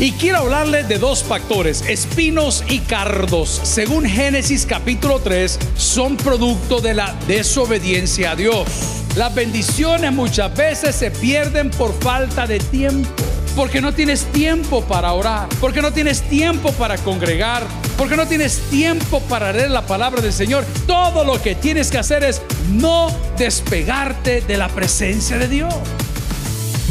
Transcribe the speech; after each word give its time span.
Y 0.00 0.12
quiero 0.12 0.38
hablarle 0.38 0.82
de 0.82 0.96
dos 0.96 1.22
factores, 1.22 1.84
espinos 1.86 2.64
y 2.70 2.78
cardos. 2.78 3.60
Según 3.64 4.06
Génesis 4.06 4.64
capítulo 4.64 5.18
3, 5.20 5.58
son 5.76 6.16
producto 6.16 6.80
de 6.80 6.94
la 6.94 7.14
desobediencia 7.28 8.30
a 8.30 8.36
Dios. 8.36 8.66
Las 9.14 9.34
bendiciones 9.34 10.10
muchas 10.10 10.56
veces 10.56 10.96
se 10.96 11.10
pierden 11.10 11.70
por 11.70 11.92
falta 12.00 12.46
de 12.46 12.60
tiempo. 12.60 13.10
Porque 13.54 13.82
no 13.82 13.92
tienes 13.92 14.24
tiempo 14.32 14.82
para 14.84 15.12
orar, 15.12 15.50
porque 15.60 15.82
no 15.82 15.92
tienes 15.92 16.22
tiempo 16.22 16.72
para 16.72 16.96
congregar, 16.96 17.62
porque 17.98 18.16
no 18.16 18.26
tienes 18.26 18.58
tiempo 18.70 19.20
para 19.28 19.52
leer 19.52 19.70
la 19.70 19.86
palabra 19.86 20.22
del 20.22 20.32
Señor. 20.32 20.64
Todo 20.86 21.24
lo 21.24 21.42
que 21.42 21.56
tienes 21.56 21.90
que 21.90 21.98
hacer 21.98 22.24
es 22.24 22.40
no 22.70 23.14
despegarte 23.36 24.40
de 24.40 24.56
la 24.56 24.68
presencia 24.68 25.36
de 25.36 25.46
Dios. 25.46 25.74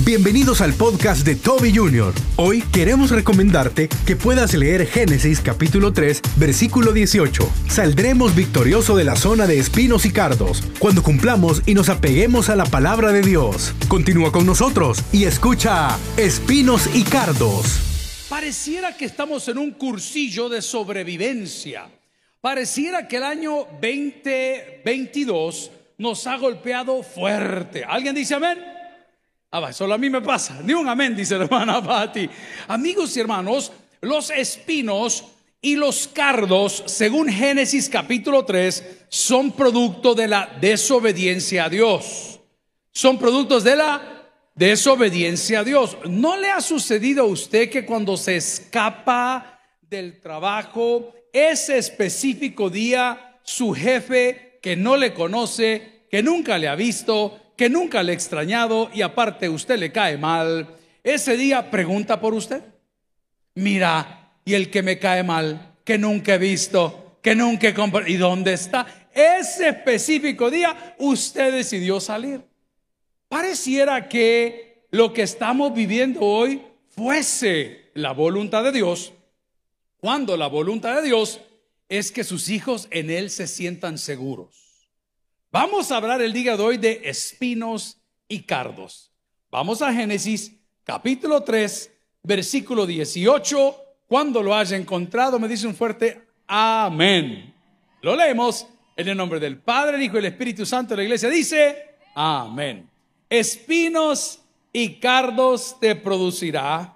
Bienvenidos 0.09 0.61
al 0.61 0.73
podcast 0.73 1.23
de 1.23 1.35
Toby 1.35 1.71
Jr. 1.71 2.15
Hoy 2.35 2.63
queremos 2.73 3.11
recomendarte 3.11 3.89
que 4.07 4.15
puedas 4.15 4.55
leer 4.55 4.87
Génesis 4.87 5.39
capítulo 5.39 5.93
3, 5.93 6.23
versículo 6.37 6.93
18. 6.93 7.47
Saldremos 7.67 8.33
victorioso 8.33 8.97
de 8.97 9.03
la 9.03 9.15
zona 9.15 9.45
de 9.45 9.59
espinos 9.59 10.07
y 10.07 10.11
cardos 10.11 10.63
cuando 10.79 11.03
cumplamos 11.03 11.61
y 11.67 11.75
nos 11.75 11.89
apeguemos 11.89 12.49
a 12.49 12.55
la 12.55 12.65
palabra 12.65 13.11
de 13.11 13.21
Dios. 13.21 13.75
Continúa 13.87 14.31
con 14.31 14.47
nosotros 14.47 14.97
y 15.11 15.25
escucha 15.25 15.95
Espinos 16.17 16.89
y 16.95 17.03
Cardos. 17.03 18.25
Pareciera 18.29 18.97
que 18.97 19.05
estamos 19.05 19.47
en 19.47 19.59
un 19.59 19.69
cursillo 19.73 20.49
de 20.49 20.63
sobrevivencia. 20.63 21.87
Pareciera 22.41 23.07
que 23.07 23.17
el 23.17 23.23
año 23.25 23.67
2022 23.79 25.69
nos 25.99 26.25
ha 26.25 26.35
golpeado 26.37 27.03
fuerte. 27.03 27.83
¿Alguien 27.85 28.15
dice 28.15 28.33
amén? 28.33 28.78
Ah, 29.51 29.73
solo 29.73 29.95
a 29.95 29.97
mí 29.97 30.11
me 30.11 30.21
pasa. 30.21 30.61
Ni 30.63 30.73
un 30.73 30.87
amén, 30.87 31.15
dice 31.15 31.35
la 31.35 31.45
hermana 31.45 31.81
Patti. 31.83 32.29
Amigos 32.67 33.17
y 33.17 33.19
hermanos, 33.19 33.71
los 34.01 34.29
espinos 34.29 35.25
y 35.59 35.75
los 35.75 36.07
cardos, 36.07 36.83
según 36.85 37.29
Génesis 37.29 37.89
capítulo 37.89 38.45
3, 38.45 39.05
son 39.09 39.51
producto 39.53 40.13
de 40.13 40.27
la 40.27 40.57
desobediencia 40.61 41.65
a 41.65 41.69
Dios. 41.69 42.39
Son 42.91 43.17
productos 43.17 43.63
de 43.63 43.75
la 43.75 44.29
desobediencia 44.53 45.61
a 45.61 45.63
Dios. 45.63 45.97
¿No 46.05 46.37
le 46.37 46.51
ha 46.51 46.61
sucedido 46.61 47.23
a 47.23 47.27
usted 47.27 47.71
que 47.71 47.87
cuando 47.87 48.17
se 48.17 48.35
escapa 48.35 49.59
del 49.81 50.21
trabajo, 50.21 51.11
ese 51.33 51.79
específico 51.79 52.69
día, 52.69 53.39
su 53.41 53.73
jefe 53.73 54.59
que 54.61 54.75
no 54.75 54.95
le 54.95 55.15
conoce, 55.15 56.05
que 56.11 56.21
nunca 56.21 56.59
le 56.59 56.67
ha 56.67 56.75
visto, 56.75 57.39
que 57.59 57.69
nunca 57.69 58.01
le 58.03 58.13
ha 58.13 58.15
extrañado 58.15 58.89
y 58.93 59.01
aparte 59.01 59.49
usted 59.49 59.77
le 59.77 59.91
cae 59.91 60.17
mal, 60.17 60.77
ese 61.03 61.35
día 61.35 61.69
pregunta 61.69 62.21
por 62.21 62.33
usted. 62.33 62.63
Mira, 63.55 64.31
y 64.45 64.53
el 64.53 64.71
que 64.71 64.81
me 64.81 64.97
cae 64.97 65.23
mal, 65.23 65.75
que 65.83 65.97
nunca 65.97 66.35
he 66.35 66.37
visto, 66.37 67.17
que 67.21 67.35
nunca 67.35 67.67
he 67.67 67.73
comprado, 67.73 68.07
¿y 68.07 68.15
dónde 68.15 68.53
está? 68.53 69.09
Ese 69.13 69.67
específico 69.67 70.49
día 70.49 70.95
usted 70.99 71.51
decidió 71.51 71.99
salir. 71.99 72.45
Pareciera 73.27 74.07
que 74.07 74.85
lo 74.91 75.11
que 75.11 75.23
estamos 75.23 75.73
viviendo 75.73 76.21
hoy 76.21 76.61
fuese 76.87 77.91
la 77.93 78.13
voluntad 78.13 78.63
de 78.63 78.71
Dios, 78.71 79.11
cuando 79.97 80.37
la 80.37 80.47
voluntad 80.47 80.95
de 80.95 81.01
Dios 81.01 81.41
es 81.89 82.13
que 82.13 82.23
sus 82.23 82.47
hijos 82.47 82.87
en 82.89 83.09
Él 83.09 83.29
se 83.29 83.47
sientan 83.47 83.97
seguros. 83.97 84.68
Vamos 85.51 85.91
a 85.91 85.97
hablar 85.97 86.21
el 86.21 86.31
día 86.31 86.55
de 86.55 86.61
hoy 86.61 86.77
de 86.77 87.01
espinos 87.05 87.97
y 88.27 88.43
cardos. 88.43 89.11
Vamos 89.49 89.81
a 89.81 89.91
Génesis 89.91 90.55
capítulo 90.83 91.41
3, 91.41 91.91
versículo 92.21 92.85
18. 92.85 93.75
Cuando 94.07 94.43
lo 94.43 94.53
haya 94.53 94.77
encontrado, 94.77 95.39
me 95.39 95.47
dice 95.47 95.65
un 95.65 95.73
fuerte 95.73 96.21
amén. 96.45 97.51
Lo 98.03 98.15
leemos 98.15 98.67
en 98.95 99.07
el 99.07 99.17
nombre 99.17 99.39
del 99.39 99.57
Padre, 99.57 99.97
el 99.97 100.03
Hijo 100.03 100.17
y 100.17 100.19
el 100.19 100.25
Espíritu 100.25 100.67
Santo 100.67 100.91
de 100.91 100.97
la 100.97 101.03
iglesia. 101.05 101.31
Dice 101.31 101.95
amén. 102.13 102.87
Espinos 103.27 104.41
y 104.71 104.99
cardos 104.99 105.79
te 105.79 105.95
producirá 105.95 106.95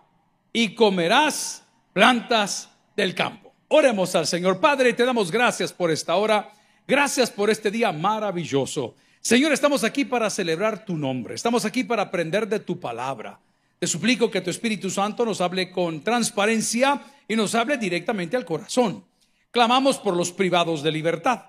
y 0.51 0.75
comerás 0.75 1.63
plantas 1.91 2.69
del 2.95 3.15
campo. 3.15 3.51
Oremos 3.69 4.13
al 4.13 4.27
Señor 4.27 4.59
Padre 4.59 4.91
y 4.91 4.93
te 4.93 5.05
damos 5.05 5.31
gracias 5.31 5.73
por 5.73 5.89
esta 5.89 6.15
hora. 6.17 6.53
Gracias 6.87 7.31
por 7.31 7.49
este 7.49 7.71
día 7.71 7.91
maravilloso. 7.91 8.95
Señor, 9.21 9.53
estamos 9.53 9.85
aquí 9.85 10.03
para 10.03 10.29
celebrar 10.29 10.83
tu 10.83 10.97
nombre. 10.97 11.35
Estamos 11.35 11.63
aquí 11.63 11.85
para 11.85 12.03
aprender 12.03 12.47
de 12.47 12.59
tu 12.59 12.77
palabra. 12.77 13.39
Te 13.79 13.87
suplico 13.87 14.29
que 14.29 14.41
tu 14.41 14.49
Espíritu 14.49 14.89
Santo 14.89 15.25
nos 15.25 15.39
hable 15.39 15.71
con 15.71 16.03
transparencia 16.03 17.01
y 17.27 17.35
nos 17.37 17.55
hable 17.55 17.77
directamente 17.77 18.35
al 18.35 18.43
corazón. 18.43 19.05
Clamamos 19.49 19.97
por 19.97 20.15
los 20.17 20.33
privados 20.33 20.83
de 20.83 20.91
libertad. 20.91 21.45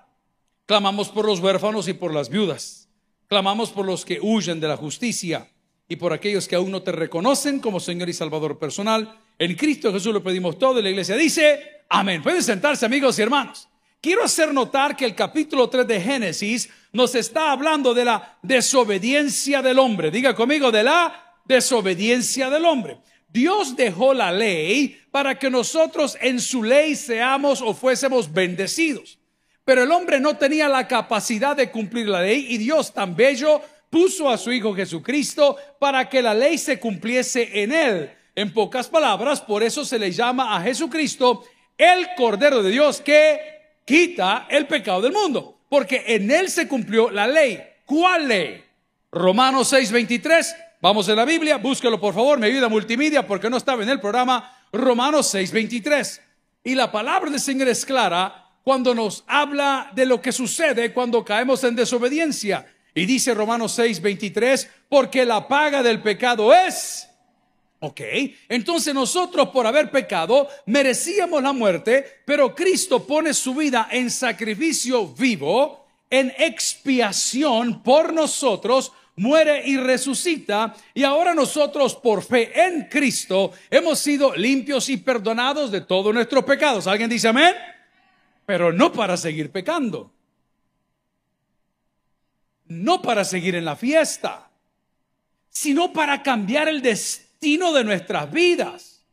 Clamamos 0.65 1.09
por 1.09 1.25
los 1.25 1.41
huérfanos 1.41 1.89
y 1.89 1.93
por 1.93 2.13
las 2.13 2.29
viudas. 2.29 2.87
Clamamos 3.27 3.71
por 3.71 3.85
los 3.85 4.05
que 4.05 4.19
huyen 4.21 4.61
de 4.61 4.69
la 4.69 4.77
justicia 4.77 5.49
y 5.89 5.97
por 5.97 6.13
aquellos 6.13 6.47
que 6.47 6.55
aún 6.55 6.71
no 6.71 6.81
te 6.81 6.93
reconocen 6.93 7.59
como 7.59 7.81
Señor 7.81 8.07
y 8.07 8.13
Salvador 8.13 8.57
personal. 8.57 9.19
En 9.37 9.53
Cristo 9.55 9.91
Jesús 9.91 10.13
lo 10.13 10.23
pedimos 10.23 10.57
todo 10.57 10.79
y 10.79 10.83
la 10.83 10.89
iglesia 10.91 11.17
dice, 11.17 11.83
amén. 11.89 12.23
Pueden 12.23 12.41
sentarse 12.41 12.85
amigos 12.85 13.19
y 13.19 13.21
hermanos. 13.21 13.67
Quiero 14.05 14.23
hacer 14.23 14.53
notar 14.53 14.95
que 14.95 15.03
el 15.03 15.15
capítulo 15.15 15.67
3 15.67 15.87
de 15.87 15.99
Génesis 15.99 16.69
nos 16.93 17.15
está 17.15 17.51
hablando 17.51 17.91
de 17.91 18.05
la 18.05 18.37
desobediencia 18.43 19.63
del 19.63 19.79
hombre. 19.79 20.11
Diga 20.11 20.35
conmigo, 20.35 20.71
de 20.71 20.83
la 20.83 21.33
desobediencia 21.43 22.51
del 22.51 22.65
hombre. 22.65 22.99
Dios 23.27 23.75
dejó 23.75 24.13
la 24.13 24.31
ley 24.31 24.95
para 25.09 25.39
que 25.39 25.49
nosotros 25.49 26.19
en 26.21 26.39
su 26.39 26.61
ley 26.61 26.95
seamos 26.95 27.63
o 27.63 27.73
fuésemos 27.73 28.31
bendecidos. 28.31 29.17
Pero 29.63 29.81
el 29.81 29.91
hombre 29.91 30.19
no 30.19 30.37
tenía 30.37 30.69
la 30.69 30.87
capacidad 30.87 31.55
de 31.55 31.71
cumplir 31.71 32.07
la 32.07 32.21
ley 32.21 32.45
y 32.47 32.59
Dios 32.59 32.93
tan 32.93 33.15
bello 33.15 33.59
puso 33.89 34.29
a 34.29 34.37
su 34.37 34.51
Hijo 34.51 34.75
Jesucristo 34.75 35.57
para 35.79 36.07
que 36.07 36.21
la 36.21 36.35
ley 36.35 36.59
se 36.59 36.79
cumpliese 36.79 37.63
en 37.63 37.71
él. 37.71 38.11
En 38.35 38.53
pocas 38.53 38.87
palabras, 38.87 39.41
por 39.41 39.63
eso 39.63 39.83
se 39.83 39.97
le 39.97 40.11
llama 40.11 40.55
a 40.55 40.61
Jesucristo 40.61 41.43
el 41.75 42.09
Cordero 42.15 42.61
de 42.61 42.69
Dios 42.69 43.01
que 43.01 43.54
quita 43.85 44.47
el 44.49 44.67
pecado 44.67 45.01
del 45.01 45.13
mundo, 45.13 45.61
porque 45.69 46.03
en 46.07 46.29
él 46.29 46.49
se 46.49 46.67
cumplió 46.67 47.09
la 47.09 47.27
ley. 47.27 47.63
¿Cuál 47.85 48.27
ley? 48.27 48.63
Romanos 49.11 49.71
6:23. 49.71 50.55
Vamos 50.81 51.07
en 51.07 51.15
la 51.15 51.25
Biblia, 51.25 51.57
búsquelo 51.57 51.99
por 51.99 52.13
favor, 52.13 52.37
me 52.37 52.47
ayuda 52.47 52.67
multimedia 52.67 53.25
porque 53.25 53.49
no 53.49 53.57
estaba 53.57 53.83
en 53.83 53.89
el 53.89 53.99
programa. 53.99 54.51
Romanos 54.73 55.33
6:23. 55.33 56.21
Y 56.63 56.75
la 56.75 56.91
palabra 56.91 57.29
del 57.29 57.39
Señor 57.39 57.67
es 57.67 57.85
clara 57.85 58.49
cuando 58.63 58.95
nos 58.95 59.23
habla 59.27 59.91
de 59.93 60.05
lo 60.05 60.19
que 60.19 60.31
sucede 60.31 60.91
cuando 60.91 61.23
caemos 61.23 61.63
en 61.63 61.75
desobediencia. 61.75 62.65
Y 62.93 63.05
dice 63.05 63.33
Romanos 63.33 63.77
6:23, 63.77 64.67
porque 64.89 65.25
la 65.25 65.47
paga 65.47 65.83
del 65.83 66.01
pecado 66.01 66.53
es 66.53 67.07
Ok, 67.79 68.01
entonces 68.47 68.93
nosotros 68.93 69.49
por 69.49 69.67
haber 69.67 69.91
pecado 69.91 70.47
merecíamos 70.65 71.43
la 71.43 71.51
muerte, 71.51 72.21
pero 72.25 72.55
Cristo 72.55 73.05
pone 73.05 73.33
su 73.33 73.53
vida 73.53 73.89
en 73.91 74.09
sacrificio 74.09 75.07
vivo, 75.07 75.85
en 76.09 76.33
expiación 76.37 77.83
por 77.83 78.13
nosotros, 78.13 78.93
muere 79.17 79.67
y 79.67 79.77
resucita, 79.77 80.73
y 80.93 81.03
ahora 81.03 81.33
nosotros 81.33 81.95
por 81.95 82.23
fe 82.23 82.51
en 82.59 82.85
Cristo 82.85 83.51
hemos 83.69 83.99
sido 83.99 84.35
limpios 84.35 84.87
y 84.89 84.97
perdonados 84.97 85.69
de 85.69 85.81
todos 85.81 86.13
nuestros 86.13 86.45
pecados. 86.45 86.87
¿Alguien 86.87 87.09
dice 87.09 87.27
amén? 87.27 87.53
Pero 88.45 88.71
no 88.71 88.91
para 88.93 89.17
seguir 89.17 89.51
pecando, 89.51 90.11
no 92.67 93.01
para 93.01 93.25
seguir 93.25 93.55
en 93.55 93.65
la 93.65 93.75
fiesta, 93.75 94.49
sino 95.49 95.91
para 95.91 96.23
cambiar 96.23 96.69
el 96.69 96.81
destino 96.81 97.24
de 97.73 97.83
nuestras 97.83 98.31
vidas. 98.31 99.05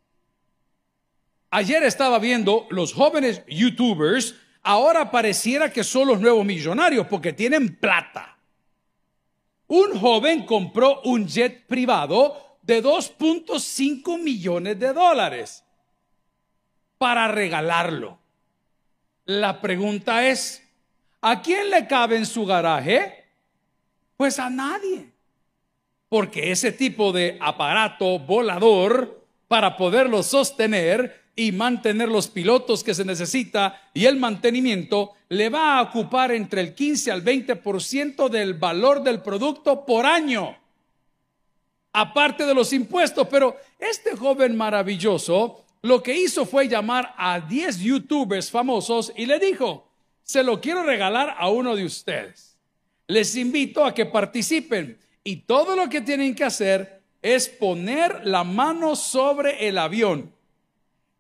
Ayer 1.50 1.82
estaba 1.82 2.19
viendo 2.19 2.67
los 2.70 2.94
jóvenes 2.94 3.43
youtubers, 3.47 4.35
ahora 4.62 5.11
pareciera 5.11 5.70
que 5.70 5.85
son 5.85 6.08
los 6.08 6.20
nuevos 6.20 6.44
millonarios 6.44 7.06
porque 7.08 7.35
tienen 7.35 7.76
plata. 7.76 8.38
Un 9.67 9.99
joven 9.99 10.47
compró 10.47 11.02
un 11.02 11.26
jet 11.26 11.67
privado 11.67 12.58
de 12.62 12.82
2.5 12.82 14.19
millones 14.19 14.79
de 14.79 14.93
dólares 14.93 15.64
para 16.97 17.29
regalarlo. 17.29 18.19
La 19.26 19.61
pregunta 19.61 20.26
es, 20.26 20.62
¿a 21.20 21.43
quién 21.43 21.70
le 21.70 21.87
cabe 21.87 22.17
en 22.17 22.26
su 22.26 22.47
garaje? 22.47 23.26
Pues 24.17 24.38
a 24.38 24.49
nadie 24.49 25.12
porque 26.12 26.53
ese 26.53 26.73
tipo 26.73 27.11
de 27.11 27.38
aparato 27.41 28.19
volador, 28.19 29.25
para 29.49 29.79
poderlo 29.79 30.23
sostener 30.23 31.23
y 31.35 31.53
mantener 31.53 32.11
los 32.11 32.29
pilotos 32.29 32.85
que 32.85 32.93
se 32.93 33.06
necesita 33.06 33.81
y 33.94 34.05
el 34.05 34.19
mantenimiento, 34.19 35.12
le 35.31 35.49
va 35.49 35.79
a 35.79 35.81
ocupar 35.81 36.32
entre 36.32 36.61
el 36.61 36.75
15 36.75 37.12
al 37.12 37.25
20% 37.25 38.29
del 38.29 38.53
valor 38.53 39.03
del 39.03 39.23
producto 39.23 39.87
por 39.87 40.05
año. 40.05 40.55
aparte 41.94 42.44
de 42.44 42.53
los 42.53 42.75
impuestos. 42.75 43.26
Pero 43.29 43.56
este 43.79 44.14
joven 44.14 44.55
maravilloso 44.55 45.64
lo 45.81 46.03
que 46.03 46.14
hizo 46.14 46.44
fue 46.44 46.69
llamar 46.69 47.14
a 47.17 47.41
10 47.41 47.79
youtubers 47.79 48.50
famosos 48.50 49.14
y 49.17 49.25
le 49.25 49.38
dijo, 49.38 49.91
se 50.23 50.43
lo 50.43 50.61
quiero 50.61 50.82
regalar 50.82 51.37
a 51.38 51.49
uno 51.49 51.75
de 51.75 51.87
ustedes. 51.87 52.59
Les 53.06 53.35
invito 53.35 53.82
a 53.82 53.94
que 53.94 54.05
participen 54.05 54.99
y 55.25 55.37
todo 55.37 55.77
lo 55.77 55.89
que 55.89 56.01
tienen 56.01 56.35
que 56.35 56.45
hacer 56.45 57.03
es 57.23 57.49
poner 57.49 58.27
la 58.27 58.45
mano 58.45 58.97
sobre 58.97 59.69
el 59.69 59.79
avión. 59.79 60.33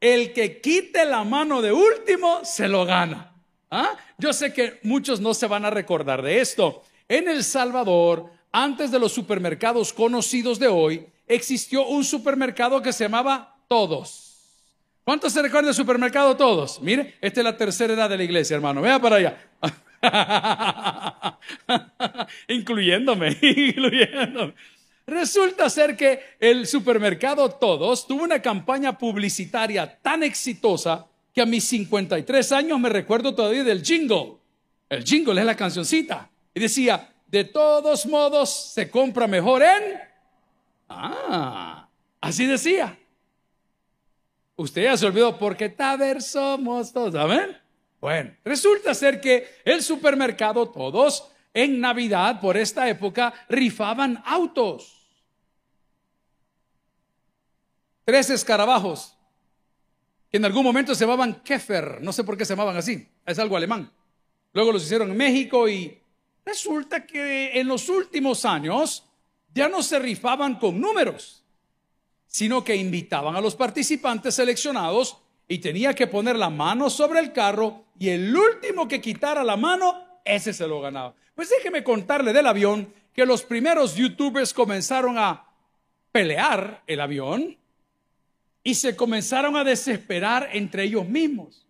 El 0.00 0.32
que 0.32 0.60
quite 0.60 1.04
la 1.04 1.22
mano 1.22 1.62
de 1.62 1.72
último 1.72 2.40
se 2.44 2.68
lo 2.68 2.84
gana. 2.84 3.32
¿Ah? 3.70 3.96
Yo 4.18 4.32
sé 4.32 4.52
que 4.52 4.80
muchos 4.82 5.20
no 5.20 5.32
se 5.32 5.46
van 5.46 5.64
a 5.64 5.70
recordar 5.70 6.22
de 6.22 6.40
esto. 6.40 6.82
En 7.08 7.28
El 7.28 7.44
Salvador, 7.44 8.30
antes 8.50 8.90
de 8.90 8.98
los 8.98 9.12
supermercados 9.12 9.92
conocidos 9.92 10.58
de 10.58 10.68
hoy, 10.68 11.06
existió 11.26 11.86
un 11.86 12.04
supermercado 12.04 12.82
que 12.82 12.92
se 12.92 13.04
llamaba 13.04 13.56
Todos. 13.68 14.32
¿Cuántos 15.04 15.32
se 15.32 15.42
recuerdan 15.42 15.66
del 15.66 15.74
supermercado 15.74 16.36
Todos? 16.36 16.80
Mire, 16.82 17.14
esta 17.20 17.40
es 17.40 17.44
la 17.44 17.56
tercera 17.56 17.94
edad 17.94 18.10
de 18.10 18.16
la 18.16 18.24
iglesia, 18.24 18.56
hermano. 18.56 18.82
Vea 18.82 19.00
para 19.00 19.16
allá. 19.16 19.36
incluyéndome, 22.48 23.36
incluyéndome. 23.40 24.54
Resulta 25.06 25.68
ser 25.68 25.96
que 25.96 26.20
el 26.38 26.66
supermercado 26.66 27.50
Todos 27.50 28.06
tuvo 28.06 28.24
una 28.24 28.40
campaña 28.40 28.96
publicitaria 28.96 29.98
tan 30.00 30.22
exitosa 30.22 31.06
que 31.34 31.40
a 31.40 31.46
mis 31.46 31.64
53 31.64 32.52
años 32.52 32.78
me 32.78 32.88
recuerdo 32.88 33.34
todavía 33.34 33.64
del 33.64 33.82
jingle. 33.82 34.36
El 34.88 35.04
jingle 35.04 35.40
es 35.40 35.46
la 35.46 35.56
cancioncita. 35.56 36.30
Y 36.54 36.60
decía, 36.60 37.12
de 37.26 37.44
todos 37.44 38.06
modos 38.06 38.50
se 38.50 38.90
compra 38.90 39.26
mejor 39.26 39.62
en... 39.62 39.98
Ah, 40.88 41.88
así 42.20 42.46
decía. 42.46 42.98
Usted 44.56 44.84
ya 44.84 44.96
se 44.96 45.06
olvidó 45.06 45.38
porque 45.38 45.70
taber 45.70 46.20
somos 46.20 46.92
todos, 46.92 47.14
¿saben? 47.14 47.56
Bueno, 48.02 48.34
resulta 48.44 48.94
ser 48.94 49.20
que 49.20 49.60
el 49.64 49.80
supermercado 49.80 50.68
todos 50.68 51.30
en 51.54 51.78
Navidad 51.78 52.40
por 52.40 52.56
esta 52.56 52.88
época 52.88 53.32
rifaban 53.48 54.20
autos. 54.26 55.08
Tres 58.04 58.28
escarabajos 58.30 59.16
que 60.28 60.38
en 60.38 60.44
algún 60.44 60.64
momento 60.64 60.96
se 60.96 61.04
llamaban 61.04 61.42
Kefer, 61.44 62.02
no 62.02 62.12
sé 62.12 62.24
por 62.24 62.36
qué 62.36 62.44
se 62.44 62.54
llamaban 62.54 62.76
así, 62.76 63.06
es 63.24 63.38
algo 63.38 63.56
alemán. 63.56 63.92
Luego 64.52 64.72
los 64.72 64.82
hicieron 64.82 65.12
en 65.12 65.16
México 65.16 65.68
y 65.68 65.96
resulta 66.44 67.06
que 67.06 67.52
en 67.60 67.68
los 67.68 67.88
últimos 67.88 68.44
años 68.44 69.06
ya 69.54 69.68
no 69.68 69.80
se 69.80 70.00
rifaban 70.00 70.56
con 70.56 70.80
números, 70.80 71.44
sino 72.26 72.64
que 72.64 72.74
invitaban 72.74 73.36
a 73.36 73.40
los 73.40 73.54
participantes 73.54 74.34
seleccionados 74.34 75.18
y 75.48 75.58
tenía 75.58 75.94
que 75.94 76.06
poner 76.06 76.36
la 76.36 76.50
mano 76.50 76.88
sobre 76.90 77.20
el 77.20 77.32
carro 77.32 77.84
y 77.98 78.08
el 78.08 78.34
último 78.34 78.88
que 78.88 79.00
quitara 79.00 79.44
la 79.44 79.56
mano, 79.56 80.20
ese 80.24 80.52
se 80.52 80.66
lo 80.66 80.80
ganaba. 80.80 81.14
Pues 81.34 81.50
déjeme 81.50 81.84
contarle 81.84 82.32
del 82.32 82.46
avión 82.46 82.92
que 83.12 83.26
los 83.26 83.42
primeros 83.42 83.94
youtubers 83.94 84.54
comenzaron 84.54 85.18
a 85.18 85.46
pelear 86.10 86.82
el 86.86 87.00
avión 87.00 87.56
y 88.64 88.74
se 88.74 88.96
comenzaron 88.96 89.56
a 89.56 89.64
desesperar 89.64 90.50
entre 90.52 90.84
ellos 90.84 91.06
mismos. 91.06 91.66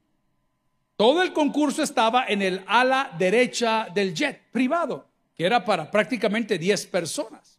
Todo 0.97 1.23
el 1.23 1.33
concurso 1.33 1.83
estaba 1.83 2.27
en 2.27 2.43
el 2.43 2.63
ala 2.67 3.11
derecha 3.19 3.89
del 3.93 4.15
jet 4.15 4.41
privado, 4.53 5.09
que 5.35 5.45
era 5.45 5.65
para 5.65 5.91
prácticamente 5.91 6.59
10 6.59 6.87
personas. 6.87 7.59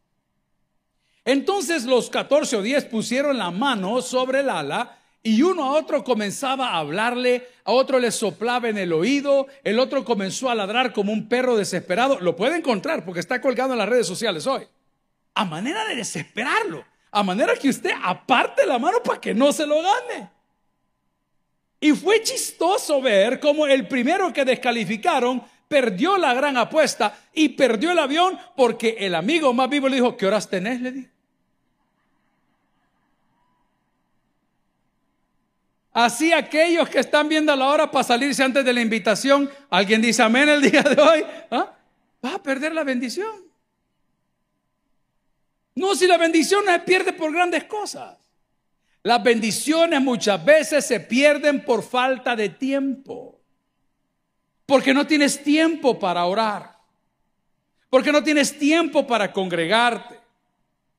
Entonces 1.25 1.86
los 1.86 2.10
14 2.10 2.57
o 2.57 2.62
10 2.62 2.86
pusieron 2.86 3.38
la 3.38 3.50
mano 3.51 4.01
sobre 4.01 4.42
el 4.42 4.50
ala 4.50 4.98
y 5.25 5.42
uno 5.42 5.64
a 5.64 5.72
otro 5.72 6.04
comenzaba 6.04 6.72
a 6.72 6.80
hablarle, 6.80 7.48
a 7.64 7.72
otro 7.72 7.98
le 7.98 8.12
soplaba 8.12 8.68
en 8.68 8.78
el 8.78 8.92
oído, 8.92 9.48
el 9.64 9.80
otro 9.80 10.04
comenzó 10.04 10.50
a 10.50 10.56
ladrar 10.56 10.92
como 10.92 11.14
un 11.14 11.30
perro 11.30 11.56
desesperado. 11.56 12.20
Lo 12.20 12.36
puede 12.36 12.58
encontrar 12.58 13.06
porque 13.06 13.22
está 13.22 13.40
colgado 13.40 13.72
en 13.72 13.80
las 13.80 13.88
redes 13.88 14.06
sociales 14.06 14.46
hoy. 14.46 14.68
A 15.34 15.46
manera 15.46 15.86
de 15.86 15.96
desesperarlo, 15.96 16.84
a 17.10 17.24
manera 17.24 17.56
que 17.56 17.70
usted 17.70 17.92
aparte 18.04 18.66
la 18.66 18.78
mano 18.78 19.02
para 19.02 19.22
que 19.22 19.34
no 19.34 19.54
se 19.54 19.66
lo 19.66 19.81
gane. 19.81 20.30
Y 21.80 21.94
fue 21.94 22.22
chistoso 22.22 23.02
ver 23.02 23.40
cómo 23.40 23.66
el 23.66 23.88
primero 23.88 24.34
que 24.34 24.44
descalificaron 24.44 25.42
perdió 25.70 26.18
la 26.18 26.34
gran 26.34 26.58
apuesta 26.58 27.18
y 27.34 27.50
perdió 27.50 27.92
el 27.92 28.00
avión 28.00 28.38
porque 28.58 28.98
el 29.00 29.16
amigo 29.16 29.54
más 29.54 29.70
vivo 29.70 29.88
le 29.88 29.96
dijo, 29.96 30.18
¿qué 30.18 30.28
horas 30.28 30.50
tenés? 30.50 30.81
Le. 30.81 31.12
Así 35.94 36.34
aquellos 36.34 36.90
que 36.90 37.00
están 37.00 37.30
viendo 37.30 37.56
la 37.56 37.68
hora 37.68 37.92
para 37.92 38.04
salirse 38.04 38.44
antes 38.44 38.66
de 38.66 38.74
la 38.74 38.81
invitación, 38.81 39.50
alguien 39.69 40.01
dice 40.01 40.24
amén 40.24 40.50
el 40.50 40.62
día 40.62 40.81
de 40.81 41.00
hoy, 41.00 41.24
¿ah? 41.51 41.72
va 42.25 42.36
a 42.36 42.42
perder 42.42 42.74
la 42.74 42.84
bendición. 42.84 43.44
No, 45.75 45.95
si 45.95 46.07
la 46.07 46.18
bendición 46.18 46.66
no 46.66 46.72
se 46.72 46.80
pierde 46.80 47.13
por 47.13 47.31
grandes 47.31 47.66
cosas. 47.66 48.18
Las 49.04 49.22
bendiciones 49.22 50.01
muchas 50.01 50.44
veces 50.44 50.86
se 50.86 51.00
pierden 51.00 51.63
por 51.63 51.84
falta 51.84 52.36
de 52.36 52.50
tiempo. 52.50 53.39
Porque 54.66 54.94
no 54.94 55.06
tienes 55.06 55.44
tiempo 55.44 56.00
para 56.00 56.25
orar. 56.25 56.78
Porque 57.89 58.12
no 58.12 58.24
tienes 58.24 58.57
tiempo 58.57 59.06
para 59.06 59.31
congregarte 59.31 60.12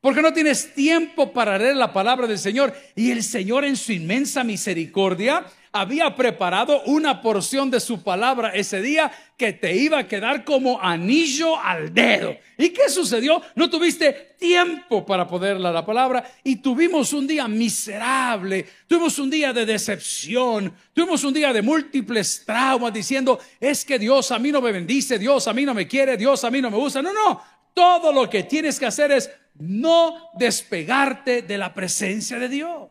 porque 0.05 0.21
no 0.21 0.31
tienes 0.31 0.71
tiempo 0.75 1.33
para 1.33 1.57
leer 1.57 1.75
la 1.75 1.91
palabra 1.91 2.27
del 2.27 2.37
Señor. 2.37 2.71
Y 2.95 3.09
el 3.09 3.23
Señor 3.23 3.65
en 3.65 3.75
su 3.75 3.91
inmensa 3.91 4.43
misericordia 4.43 5.43
había 5.71 6.15
preparado 6.15 6.83
una 6.83 7.23
porción 7.23 7.71
de 7.71 7.79
su 7.79 8.03
palabra 8.03 8.51
ese 8.51 8.83
día 8.83 9.11
que 9.35 9.51
te 9.53 9.75
iba 9.75 9.97
a 9.97 10.07
quedar 10.07 10.45
como 10.45 10.79
anillo 10.79 11.59
al 11.59 11.91
dedo. 11.91 12.37
¿Y 12.55 12.69
qué 12.69 12.87
sucedió? 12.87 13.41
No 13.55 13.67
tuviste 13.67 14.35
tiempo 14.37 15.03
para 15.03 15.27
poder 15.27 15.59
leer 15.59 15.73
la 15.73 15.83
palabra 15.83 16.23
y 16.43 16.57
tuvimos 16.57 17.11
un 17.11 17.25
día 17.25 17.47
miserable, 17.47 18.63
tuvimos 18.85 19.17
un 19.17 19.31
día 19.31 19.53
de 19.53 19.65
decepción, 19.65 20.71
tuvimos 20.93 21.23
un 21.23 21.33
día 21.33 21.51
de 21.51 21.63
múltiples 21.63 22.43
traumas 22.45 22.93
diciendo, 22.93 23.39
es 23.59 23.83
que 23.83 23.97
Dios 23.97 24.31
a 24.31 24.37
mí 24.37 24.51
no 24.51 24.61
me 24.61 24.71
bendice, 24.71 25.17
Dios 25.17 25.47
a 25.47 25.53
mí 25.53 25.65
no 25.65 25.73
me 25.73 25.87
quiere, 25.87 26.15
Dios 26.15 26.43
a 26.43 26.51
mí 26.51 26.61
no 26.61 26.69
me 26.69 26.77
usa. 26.77 27.01
No, 27.01 27.11
no, 27.11 27.41
todo 27.73 28.13
lo 28.13 28.29
que 28.29 28.43
tienes 28.43 28.79
que 28.79 28.85
hacer 28.85 29.11
es 29.11 29.31
no 29.55 30.29
despegarte 30.33 31.41
de 31.41 31.57
la 31.57 31.73
presencia 31.73 32.39
de 32.39 32.49
Dios. 32.49 32.89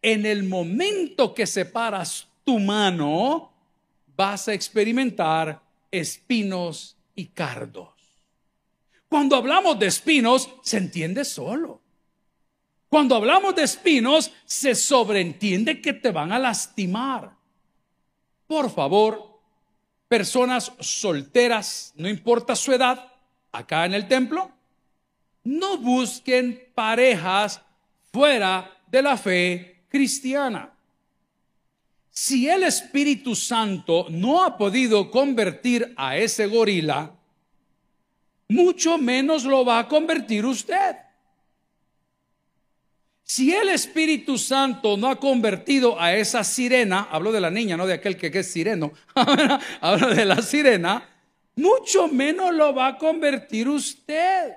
En 0.00 0.24
el 0.26 0.44
momento 0.44 1.34
que 1.34 1.46
separas 1.46 2.28
tu 2.44 2.58
mano, 2.58 3.52
vas 4.16 4.48
a 4.48 4.54
experimentar 4.54 5.60
espinos 5.90 6.96
y 7.14 7.26
cardos. 7.26 7.90
Cuando 9.08 9.36
hablamos 9.36 9.78
de 9.78 9.86
espinos, 9.86 10.48
se 10.62 10.78
entiende 10.78 11.24
solo. 11.24 11.80
Cuando 12.88 13.16
hablamos 13.16 13.54
de 13.54 13.64
espinos, 13.64 14.32
se 14.44 14.74
sobreentiende 14.74 15.80
que 15.80 15.92
te 15.92 16.10
van 16.10 16.32
a 16.32 16.38
lastimar. 16.38 17.36
Por 18.46 18.70
favor, 18.70 19.40
personas 20.08 20.72
solteras, 20.80 21.92
no 21.96 22.08
importa 22.08 22.56
su 22.56 22.72
edad, 22.72 23.12
acá 23.52 23.84
en 23.84 23.94
el 23.94 24.08
templo, 24.08 24.50
no 25.48 25.78
busquen 25.78 26.70
parejas 26.74 27.62
fuera 28.12 28.70
de 28.86 29.00
la 29.02 29.16
fe 29.16 29.84
cristiana. 29.88 30.70
Si 32.10 32.48
el 32.48 32.64
Espíritu 32.64 33.34
Santo 33.34 34.06
no 34.10 34.44
ha 34.44 34.58
podido 34.58 35.10
convertir 35.10 35.94
a 35.96 36.18
ese 36.18 36.46
gorila, 36.46 37.14
mucho 38.48 38.98
menos 38.98 39.44
lo 39.44 39.64
va 39.64 39.78
a 39.78 39.88
convertir 39.88 40.44
usted. 40.44 40.96
Si 43.22 43.54
el 43.54 43.70
Espíritu 43.70 44.36
Santo 44.36 44.98
no 44.98 45.08
ha 45.08 45.16
convertido 45.16 45.98
a 45.98 46.14
esa 46.14 46.44
sirena, 46.44 47.08
hablo 47.10 47.32
de 47.32 47.40
la 47.40 47.50
niña, 47.50 47.76
no 47.76 47.86
de 47.86 47.94
aquel 47.94 48.18
que, 48.18 48.26
es 48.26 48.52
sireno, 48.52 48.92
hablo 49.80 50.08
de 50.14 50.24
la 50.26 50.42
sirena, 50.42 51.08
mucho 51.56 52.08
menos 52.08 52.54
lo 52.54 52.74
va 52.74 52.88
a 52.88 52.98
convertir 52.98 53.68
usted. 53.68 54.52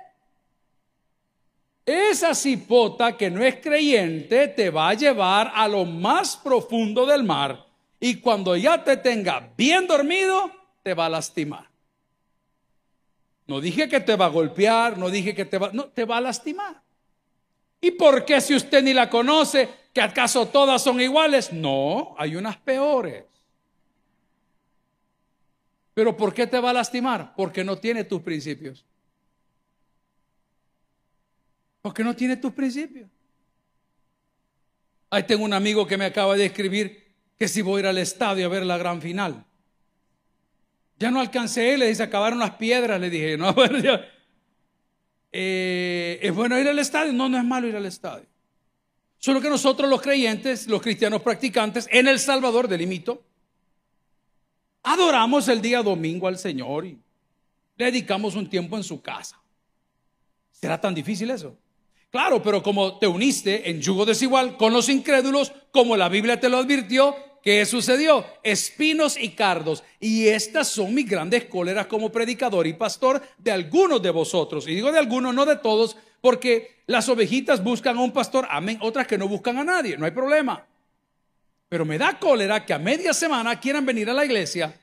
Esa 1.84 2.34
cipota 2.34 3.16
que 3.16 3.28
no 3.28 3.42
es 3.42 3.56
creyente 3.56 4.48
te 4.48 4.70
va 4.70 4.90
a 4.90 4.94
llevar 4.94 5.50
a 5.54 5.66
lo 5.66 5.84
más 5.84 6.36
profundo 6.36 7.04
del 7.06 7.24
mar 7.24 7.66
y 7.98 8.16
cuando 8.20 8.56
ya 8.56 8.82
te 8.82 8.96
tenga 8.96 9.52
bien 9.56 9.86
dormido, 9.86 10.50
te 10.82 10.94
va 10.94 11.06
a 11.06 11.08
lastimar. 11.08 11.68
No 13.46 13.60
dije 13.60 13.88
que 13.88 14.00
te 14.00 14.16
va 14.16 14.26
a 14.26 14.28
golpear, 14.28 14.96
no 14.96 15.10
dije 15.10 15.34
que 15.34 15.44
te 15.44 15.58
va, 15.58 15.70
no, 15.72 15.86
te 15.86 16.04
va 16.04 16.18
a 16.18 16.20
lastimar. 16.20 16.80
¿Y 17.80 17.90
por 17.92 18.24
qué 18.24 18.40
si 18.40 18.54
usted 18.54 18.82
ni 18.82 18.92
la 18.92 19.10
conoce, 19.10 19.68
que 19.92 20.00
acaso 20.00 20.46
todas 20.46 20.82
son 20.82 21.00
iguales? 21.00 21.52
No, 21.52 22.14
hay 22.16 22.36
unas 22.36 22.56
peores. 22.56 23.24
Pero 25.94 26.16
¿por 26.16 26.32
qué 26.32 26.46
te 26.46 26.60
va 26.60 26.70
a 26.70 26.74
lastimar? 26.74 27.34
Porque 27.36 27.64
no 27.64 27.76
tiene 27.76 28.04
tus 28.04 28.22
principios. 28.22 28.84
Porque 31.82 32.04
no 32.04 32.14
tiene 32.14 32.36
tus 32.36 32.52
principios. 32.52 33.10
Ahí 35.10 35.24
tengo 35.24 35.44
un 35.44 35.52
amigo 35.52 35.86
que 35.86 35.98
me 35.98 36.06
acaba 36.06 36.36
de 36.36 36.46
escribir 36.46 37.02
que 37.36 37.48
si 37.48 37.60
voy 37.60 37.78
a 37.78 37.80
ir 37.80 37.86
al 37.88 37.98
estadio 37.98 38.46
a 38.46 38.48
ver 38.48 38.64
la 38.64 38.78
gran 38.78 39.02
final. 39.02 39.44
Ya 40.98 41.10
no 41.10 41.20
alcancé, 41.20 41.76
le 41.76 41.88
dice, 41.88 42.04
acabaron 42.04 42.38
las 42.38 42.52
piedras, 42.52 43.00
le 43.00 43.10
dije, 43.10 43.36
no, 43.36 43.52
bueno, 43.54 44.00
eh, 45.32 46.18
¿es 46.22 46.34
bueno 46.34 46.58
ir 46.58 46.68
al 46.68 46.78
estadio? 46.78 47.12
No, 47.12 47.28
no 47.28 47.36
es 47.36 47.44
malo 47.44 47.66
ir 47.66 47.76
al 47.76 47.86
estadio. 47.86 48.26
Solo 49.18 49.40
que 49.40 49.50
nosotros 49.50 49.90
los 49.90 50.00
creyentes, 50.00 50.66
los 50.68 50.80
cristianos 50.80 51.22
practicantes, 51.22 51.88
en 51.90 52.08
El 52.08 52.18
Salvador, 52.18 52.68
delimito, 52.68 53.22
adoramos 54.82 55.48
el 55.48 55.60
día 55.60 55.82
domingo 55.82 56.26
al 56.28 56.38
Señor 56.38 56.86
y 56.86 56.98
dedicamos 57.76 58.34
un 58.34 58.48
tiempo 58.48 58.76
en 58.76 58.84
su 58.84 59.02
casa. 59.02 59.40
¿Será 60.52 60.80
tan 60.80 60.94
difícil 60.94 61.30
eso? 61.30 61.58
Claro, 62.12 62.42
pero 62.42 62.62
como 62.62 62.98
te 62.98 63.06
uniste 63.06 63.70
en 63.70 63.80
yugo 63.80 64.04
desigual 64.04 64.58
con 64.58 64.74
los 64.74 64.90
incrédulos, 64.90 65.50
como 65.70 65.96
la 65.96 66.10
Biblia 66.10 66.38
te 66.38 66.50
lo 66.50 66.58
advirtió, 66.58 67.16
¿qué 67.42 67.64
sucedió? 67.64 68.26
Espinos 68.42 69.16
y 69.16 69.30
cardos. 69.30 69.82
Y 69.98 70.28
estas 70.28 70.68
son 70.68 70.92
mis 70.92 71.08
grandes 71.08 71.46
cóleras 71.46 71.86
como 71.86 72.12
predicador 72.12 72.66
y 72.66 72.74
pastor 72.74 73.22
de 73.38 73.50
algunos 73.50 74.02
de 74.02 74.10
vosotros. 74.10 74.68
Y 74.68 74.74
digo 74.74 74.92
de 74.92 74.98
algunos, 74.98 75.34
no 75.34 75.46
de 75.46 75.56
todos, 75.56 75.96
porque 76.20 76.82
las 76.86 77.08
ovejitas 77.08 77.64
buscan 77.64 77.96
a 77.96 78.02
un 78.02 78.12
pastor, 78.12 78.46
amén, 78.50 78.76
otras 78.82 79.06
que 79.06 79.16
no 79.16 79.26
buscan 79.26 79.56
a 79.56 79.64
nadie, 79.64 79.96
no 79.96 80.04
hay 80.04 80.10
problema. 80.10 80.66
Pero 81.70 81.86
me 81.86 81.96
da 81.96 82.18
cólera 82.18 82.66
que 82.66 82.74
a 82.74 82.78
media 82.78 83.14
semana 83.14 83.58
quieran 83.58 83.86
venir 83.86 84.10
a 84.10 84.14
la 84.14 84.26
iglesia 84.26 84.78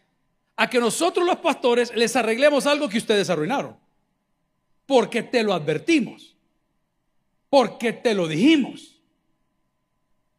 a 0.56 0.68
que 0.68 0.80
nosotros 0.80 1.28
los 1.28 1.38
pastores 1.38 1.96
les 1.96 2.16
arreglemos 2.16 2.66
algo 2.66 2.90
que 2.90 2.98
ustedes 2.98 3.30
arruinaron. 3.30 3.78
Porque 4.88 5.22
te 5.22 5.44
lo 5.44 5.54
advertimos. 5.54 6.39
Porque 7.50 7.94
te 7.94 8.14
lo 8.14 8.28
dijimos. 8.28 9.00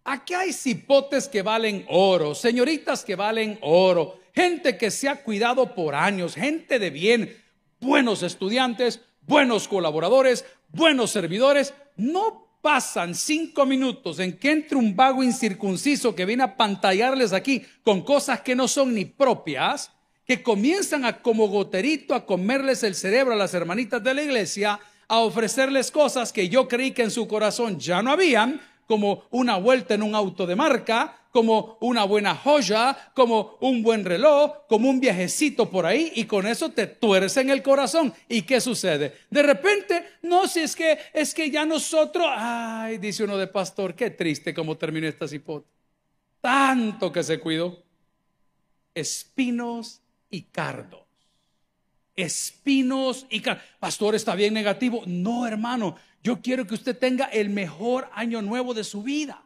Aquí 0.05 0.35
hay 0.35 0.52
cipotes 0.52 1.29
que 1.29 1.43
valen 1.43 1.85
oro, 1.88 2.35
señoritas 2.35 3.05
que 3.05 3.17
valen 3.17 3.59
oro, 3.61 4.21
gente 4.35 4.76
que 4.79 4.90
se 4.90 5.09
ha 5.09 5.23
cuidado 5.23 5.75
por 5.75 5.95
años, 5.95 6.35
gente 6.35 6.79
de 6.79 6.90
bien, 6.90 7.37
buenos 7.81 8.23
estudiantes, 8.23 9.00
buenos 9.26 9.69
colaboradores, 9.69 10.45
buenos 10.73 11.11
servidores, 11.11 11.75
no 11.97 12.49
pasan 12.62 13.14
cinco 13.14 13.67
minutos 13.67 14.19
en 14.19 14.37
que 14.37 14.50
entre 14.50 14.76
un 14.76 14.95
vago 14.97 15.23
incircunciso 15.23 16.14
que 16.14 16.26
viene 16.26 16.43
a 16.43 16.57
pantallarles 16.57 17.33
aquí 17.33 17.62
con 17.83 18.02
cosas 18.02 18.40
que 18.40 18.55
no 18.55 18.69
son 18.69 18.95
ni 18.95 19.05
propias, 19.05 19.93
que 20.26 20.43
comienzan 20.43 21.05
a 21.05 21.23
como 21.23 21.49
goterito 21.49 22.14
a 22.14 22.26
comerles 22.26 22.83
el 22.83 22.95
cerebro 22.95 23.35
a 23.35 23.37
las 23.37 23.55
hermanitas 23.55 24.02
de 24.02 24.14
la 24.14 24.23
iglesia, 24.23 24.81
a 25.11 25.19
ofrecerles 25.19 25.90
cosas 25.90 26.33
que 26.33 26.49
yo 26.49 26.69
creí 26.69 26.93
que 26.93 27.02
en 27.02 27.11
su 27.11 27.26
corazón 27.26 27.81
ya 27.81 28.00
no 28.00 28.12
habían, 28.12 28.61
como 28.87 29.25
una 29.31 29.57
vuelta 29.57 29.95
en 29.95 30.05
un 30.05 30.14
auto 30.14 30.47
de 30.47 30.55
marca, 30.55 31.26
como 31.33 31.79
una 31.81 32.05
buena 32.05 32.37
joya, 32.37 32.97
como 33.12 33.59
un 33.61 33.83
buen 33.83 34.05
reloj, 34.05 34.69
como 34.69 34.88
un 34.88 35.00
viajecito 35.00 35.69
por 35.69 35.85
ahí 35.85 36.12
y 36.14 36.26
con 36.26 36.47
eso 36.47 36.71
te 36.71 36.87
tuercen 36.87 37.50
el 37.50 37.61
corazón. 37.61 38.14
¿Y 38.29 38.43
qué 38.43 38.61
sucede? 38.61 39.17
De 39.31 39.43
repente, 39.43 40.05
no, 40.23 40.47
si 40.47 40.61
es 40.61 40.76
que 40.76 40.97
es 41.12 41.35
que 41.35 41.50
ya 41.50 41.67
nosotros, 41.67 42.26
ay, 42.29 42.99
dice 42.99 43.25
uno 43.25 43.37
de 43.37 43.49
pastor, 43.49 43.97
qué 43.97 44.11
triste 44.11 44.55
como 44.55 44.76
terminó 44.76 45.09
esta 45.09 45.26
cipote. 45.26 45.67
Tanto 46.40 47.11
que 47.11 47.25
se 47.25 47.40
cuidó. 47.40 47.83
Espinos 48.95 50.02
y 50.31 50.43
cardos. 50.43 51.10
Espinos 52.17 53.26
y. 53.31 53.43
Pastor, 53.79 54.14
está 54.14 54.35
bien 54.35 54.55
negativo. 54.55 55.02
No, 55.07 55.47
hermano, 55.47 55.97
yo 56.23 56.40
quiero 56.40 56.67
que 56.67 56.75
usted 56.75 56.99
tenga 56.99 57.26
el 57.26 57.50
mejor 57.50 58.09
año 58.12 58.43
nuevo 58.43 58.75
de 58.75 58.85
su 58.85 59.02
vida 59.02 59.43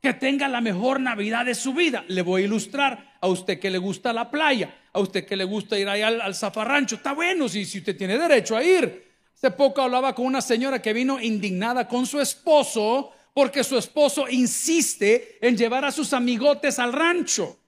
que 0.00 0.14
tenga 0.14 0.48
la 0.48 0.60
mejor 0.60 1.00
Navidad 1.00 1.44
de 1.44 1.54
su 1.54 1.74
vida. 1.74 2.04
Le 2.08 2.22
voy 2.22 2.42
a 2.42 2.44
ilustrar 2.46 3.16
a 3.20 3.28
usted 3.28 3.58
que 3.58 3.70
le 3.70 3.78
gusta 3.78 4.12
la 4.12 4.30
playa, 4.30 4.74
a 4.92 5.00
usted 5.00 5.26
que 5.26 5.36
le 5.36 5.44
gusta 5.44 5.78
ir 5.78 5.88
allá 5.88 6.08
al, 6.08 6.34
zafarrancho. 6.34 6.96
Está 6.96 7.12
bueno 7.12 7.48
si, 7.48 7.64
si 7.64 7.78
usted 7.78 7.96
tiene 7.96 8.18
derecho 8.18 8.56
a 8.56 8.64
ir. 8.64 9.10
Hace 9.34 9.50
poco 9.50 9.82
hablaba 9.82 10.14
con 10.14 10.26
una 10.26 10.40
señora 10.40 10.80
que 10.80 10.92
vino 10.92 11.20
indignada 11.20 11.86
con 11.86 12.06
su 12.06 12.20
esposo 12.20 13.12
porque 13.32 13.62
su 13.62 13.78
esposo 13.78 14.28
insiste 14.28 15.38
en 15.46 15.56
llevar 15.56 15.84
a 15.84 15.92
sus 15.92 16.12
amigotes 16.12 16.78
al 16.78 16.92
rancho. 16.92 17.59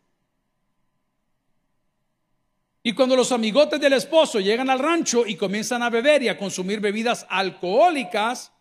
Y 2.83 2.95
cuando 2.95 3.15
los 3.15 3.31
amigotes 3.31 3.81
del 3.81 3.93
esposo 3.93 4.41
llegan 4.41 4.69
al 4.69 4.81
rancho 4.81 5.25
y 5.27 5.37
comienzan 5.37 5.83
a 5.83 5.91
beber 5.91 6.23
y 6.23 6.29
a 6.29 6.37
consumir 6.37 6.81
bebidas 6.81 7.27
alcohólicas 7.29 8.53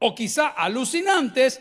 o 0.00 0.14
quizá 0.14 0.48
alucinantes, 0.48 1.60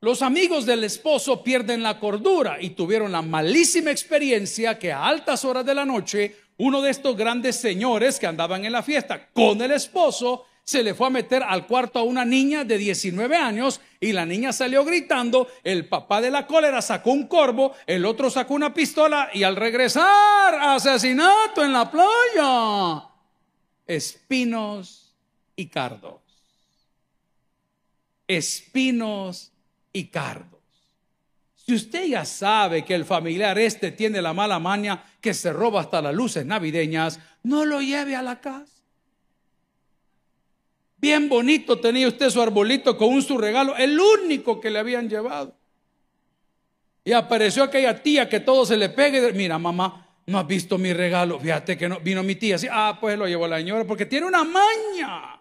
los 0.00 0.22
amigos 0.22 0.66
del 0.66 0.84
esposo 0.84 1.42
pierden 1.42 1.82
la 1.82 1.98
cordura 1.98 2.58
y 2.60 2.70
tuvieron 2.70 3.10
la 3.10 3.22
malísima 3.22 3.90
experiencia 3.90 4.78
que 4.78 4.92
a 4.92 5.04
altas 5.04 5.44
horas 5.44 5.66
de 5.66 5.74
la 5.74 5.84
noche 5.84 6.36
uno 6.58 6.80
de 6.80 6.90
estos 6.90 7.16
grandes 7.16 7.56
señores 7.56 8.18
que 8.18 8.26
andaban 8.26 8.64
en 8.64 8.72
la 8.72 8.82
fiesta 8.82 9.28
con 9.32 9.60
el 9.62 9.72
esposo 9.72 10.46
se 10.64 10.82
le 10.82 10.94
fue 10.94 11.08
a 11.08 11.10
meter 11.10 11.42
al 11.42 11.66
cuarto 11.66 11.98
a 11.98 12.02
una 12.02 12.24
niña 12.24 12.64
de 12.64 12.78
19 12.78 13.36
años 13.36 13.80
y 13.98 14.12
la 14.12 14.24
niña 14.24 14.52
salió 14.52 14.84
gritando, 14.84 15.48
el 15.64 15.88
papá 15.88 16.20
de 16.20 16.30
la 16.30 16.46
cólera 16.46 16.80
sacó 16.80 17.10
un 17.10 17.26
corvo, 17.26 17.74
el 17.86 18.04
otro 18.06 18.30
sacó 18.30 18.54
una 18.54 18.72
pistola 18.72 19.30
y 19.34 19.42
al 19.42 19.56
regresar, 19.56 20.54
asesinato 20.54 21.64
en 21.64 21.72
la 21.72 21.90
playa, 21.90 23.08
espinos 23.86 25.14
y 25.56 25.66
cardos. 25.66 26.20
Espinos 28.26 29.52
y 29.92 30.06
cardos. 30.06 30.60
Si 31.56 31.74
usted 31.74 32.06
ya 32.06 32.24
sabe 32.24 32.84
que 32.84 32.94
el 32.94 33.04
familiar 33.04 33.58
este 33.58 33.92
tiene 33.92 34.22
la 34.22 34.32
mala 34.32 34.58
maña 34.58 35.04
que 35.20 35.34
se 35.34 35.52
roba 35.52 35.80
hasta 35.80 36.00
las 36.00 36.14
luces 36.14 36.46
navideñas, 36.46 37.20
no 37.42 37.64
lo 37.64 37.80
lleve 37.80 38.16
a 38.16 38.22
la 38.22 38.40
casa. 38.40 38.79
Bien 41.00 41.30
bonito 41.30 41.80
tenía 41.80 42.06
usted 42.06 42.28
su 42.28 42.42
arbolito 42.42 42.96
con 42.98 43.22
su 43.22 43.38
regalo, 43.38 43.74
el 43.76 43.98
único 43.98 44.60
que 44.60 44.70
le 44.70 44.78
habían 44.78 45.08
llevado. 45.08 45.56
Y 47.02 47.12
apareció 47.12 47.62
aquella 47.64 48.02
tía 48.02 48.28
que 48.28 48.40
todo 48.40 48.66
se 48.66 48.76
le 48.76 48.90
pegue. 48.90 49.32
Mira, 49.32 49.58
mamá, 49.58 50.06
no 50.26 50.38
has 50.38 50.46
visto 50.46 50.76
mi 50.76 50.92
regalo. 50.92 51.40
Fíjate 51.40 51.78
que 51.78 51.88
no, 51.88 52.00
vino 52.00 52.22
mi 52.22 52.34
tía 52.34 52.56
así. 52.56 52.68
Ah, 52.70 52.98
pues 53.00 53.16
lo 53.18 53.26
llevó 53.26 53.48
la 53.48 53.56
señora 53.56 53.84
porque 53.84 54.04
tiene 54.04 54.26
una 54.26 54.44
maña. 54.44 55.40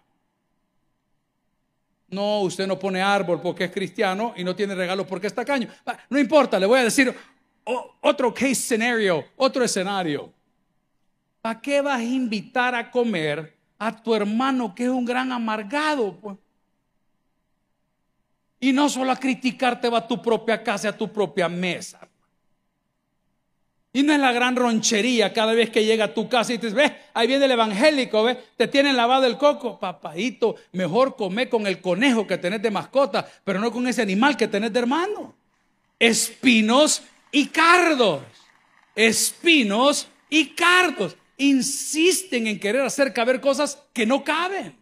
No, 2.07 2.39
usted 2.39 2.65
no 2.65 2.79
pone 2.79 3.01
árbol 3.01 3.41
porque 3.41 3.65
es 3.65 3.71
cristiano 3.71 4.33
y 4.37 4.45
no 4.45 4.55
tiene 4.55 4.73
regalo 4.73 5.05
porque 5.05 5.27
es 5.27 5.35
tacaño. 5.35 5.67
No 6.09 6.17
importa, 6.17 6.57
le 6.57 6.65
voy 6.65 6.79
a 6.79 6.83
decir 6.85 7.13
otro 8.01 8.33
case 8.33 8.55
scenario, 8.55 9.25
otro 9.35 9.65
escenario. 9.65 10.33
¿Para 11.41 11.59
qué 11.59 11.81
vas 11.81 11.99
a 11.99 12.03
invitar 12.03 12.73
a 12.73 12.89
comer 12.89 13.58
a 13.79 14.03
tu 14.03 14.13
hermano 14.13 14.75
que 14.75 14.83
es 14.83 14.89
un 14.89 15.05
gran 15.05 15.31
amargado? 15.31 16.15
Pues? 16.19 16.37
Y 18.59 18.73
no 18.73 18.89
solo 18.89 19.11
a 19.11 19.15
criticarte 19.15 19.89
va 19.89 19.99
a 19.99 20.07
tu 20.07 20.21
propia 20.21 20.61
casa, 20.61 20.89
a 20.89 20.97
tu 20.97 21.11
propia 21.11 21.47
mesa. 21.47 22.01
Y 23.91 24.03
no 24.03 24.13
es 24.13 24.19
la 24.19 24.31
gran 24.31 24.55
ronchería 24.55 25.33
cada 25.33 25.53
vez 25.53 25.71
que 25.71 25.83
llega 25.83 26.05
a 26.05 26.13
tu 26.13 26.29
casa 26.29 26.53
y 26.53 26.57
dices, 26.57 26.75
ve, 26.75 26.95
ahí 27.13 27.25
viene 27.25 27.45
el 27.45 27.51
evangélico, 27.51 28.21
ve, 28.23 28.37
te 28.55 28.67
tienen 28.67 28.95
lavado 28.95 29.25
el 29.25 29.37
coco. 29.37 29.79
Papadito, 29.79 30.57
mejor 30.73 31.15
come 31.15 31.49
con 31.49 31.65
el 31.65 31.81
conejo 31.81 32.27
que 32.27 32.37
tenés 32.37 32.61
de 32.61 32.69
mascota, 32.69 33.27
pero 33.43 33.59
no 33.59 33.71
con 33.71 33.87
ese 33.87 34.03
animal 34.03 34.37
que 34.37 34.47
tenés 34.47 34.71
de 34.73 34.79
hermano. 34.79 35.33
Espinos 35.97 37.01
y 37.31 37.47
cardos. 37.47 38.21
Espinos 38.93 40.07
y 40.29 40.49
cardos. 40.49 41.15
Insisten 41.39 42.47
en 42.47 42.59
querer 42.59 42.81
hacer 42.81 43.13
caber 43.13 43.39
cosas 43.39 43.81
que 43.93 44.05
no 44.05 44.23
caben. 44.23 44.77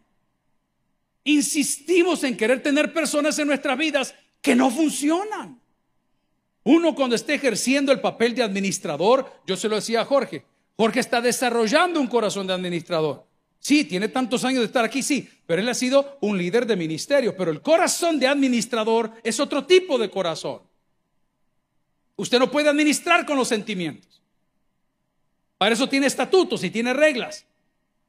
Insistimos 1.24 2.24
en 2.24 2.36
querer 2.36 2.64
tener 2.64 2.94
personas 2.94 3.38
en 3.38 3.48
nuestras 3.48 3.78
vidas 3.78 4.16
que 4.42 4.56
no 4.56 4.72
funcionan. 4.72 5.62
Uno 6.64 6.96
cuando 6.96 7.16
esté 7.16 7.36
ejerciendo 7.36 7.92
el 7.92 8.02
papel 8.02 8.34
de 8.34 8.44
administrador, 8.44 9.32
yo 9.46 9.56
se 9.56 9.70
lo 9.70 9.76
decía 9.76 10.02
a 10.02 10.06
Jorge, 10.06 10.46
Jorge 10.76 11.00
está 11.00 11.22
desarrollando 11.22 12.00
un 12.00 12.08
corazón 12.08 12.48
de 12.48 12.54
administrador. 12.54 13.26
Sí, 13.60 13.86
tiene 13.86 14.08
tantos 14.08 14.44
años 14.44 14.60
de 14.62 14.66
estar 14.66 14.84
aquí, 14.84 15.04
sí, 15.04 15.30
pero 15.46 15.62
él 15.62 15.70
ha 15.70 15.74
sido 15.74 16.18
un 16.22 16.38
líder 16.38 16.66
de 16.66 16.76
ministerio, 16.76 17.36
pero 17.38 17.52
el 17.52 17.62
corazón 17.62 18.20
de 18.20 18.28
administrador 18.28 19.12
es 19.24 19.40
otro 19.40 19.66
tipo 19.66 19.98
de 19.98 20.10
corazón. 20.10 20.62
Usted 22.16 22.40
no 22.40 22.50
puede 22.50 22.70
administrar 22.70 23.26
con 23.28 23.38
los 23.38 23.48
sentimientos. 23.48 24.07
Para 25.58 25.74
eso 25.74 25.90
tiene 25.90 26.08
estatutos 26.08 26.64
y 26.64 26.70
tiene 26.70 26.94
reglas. 26.94 27.46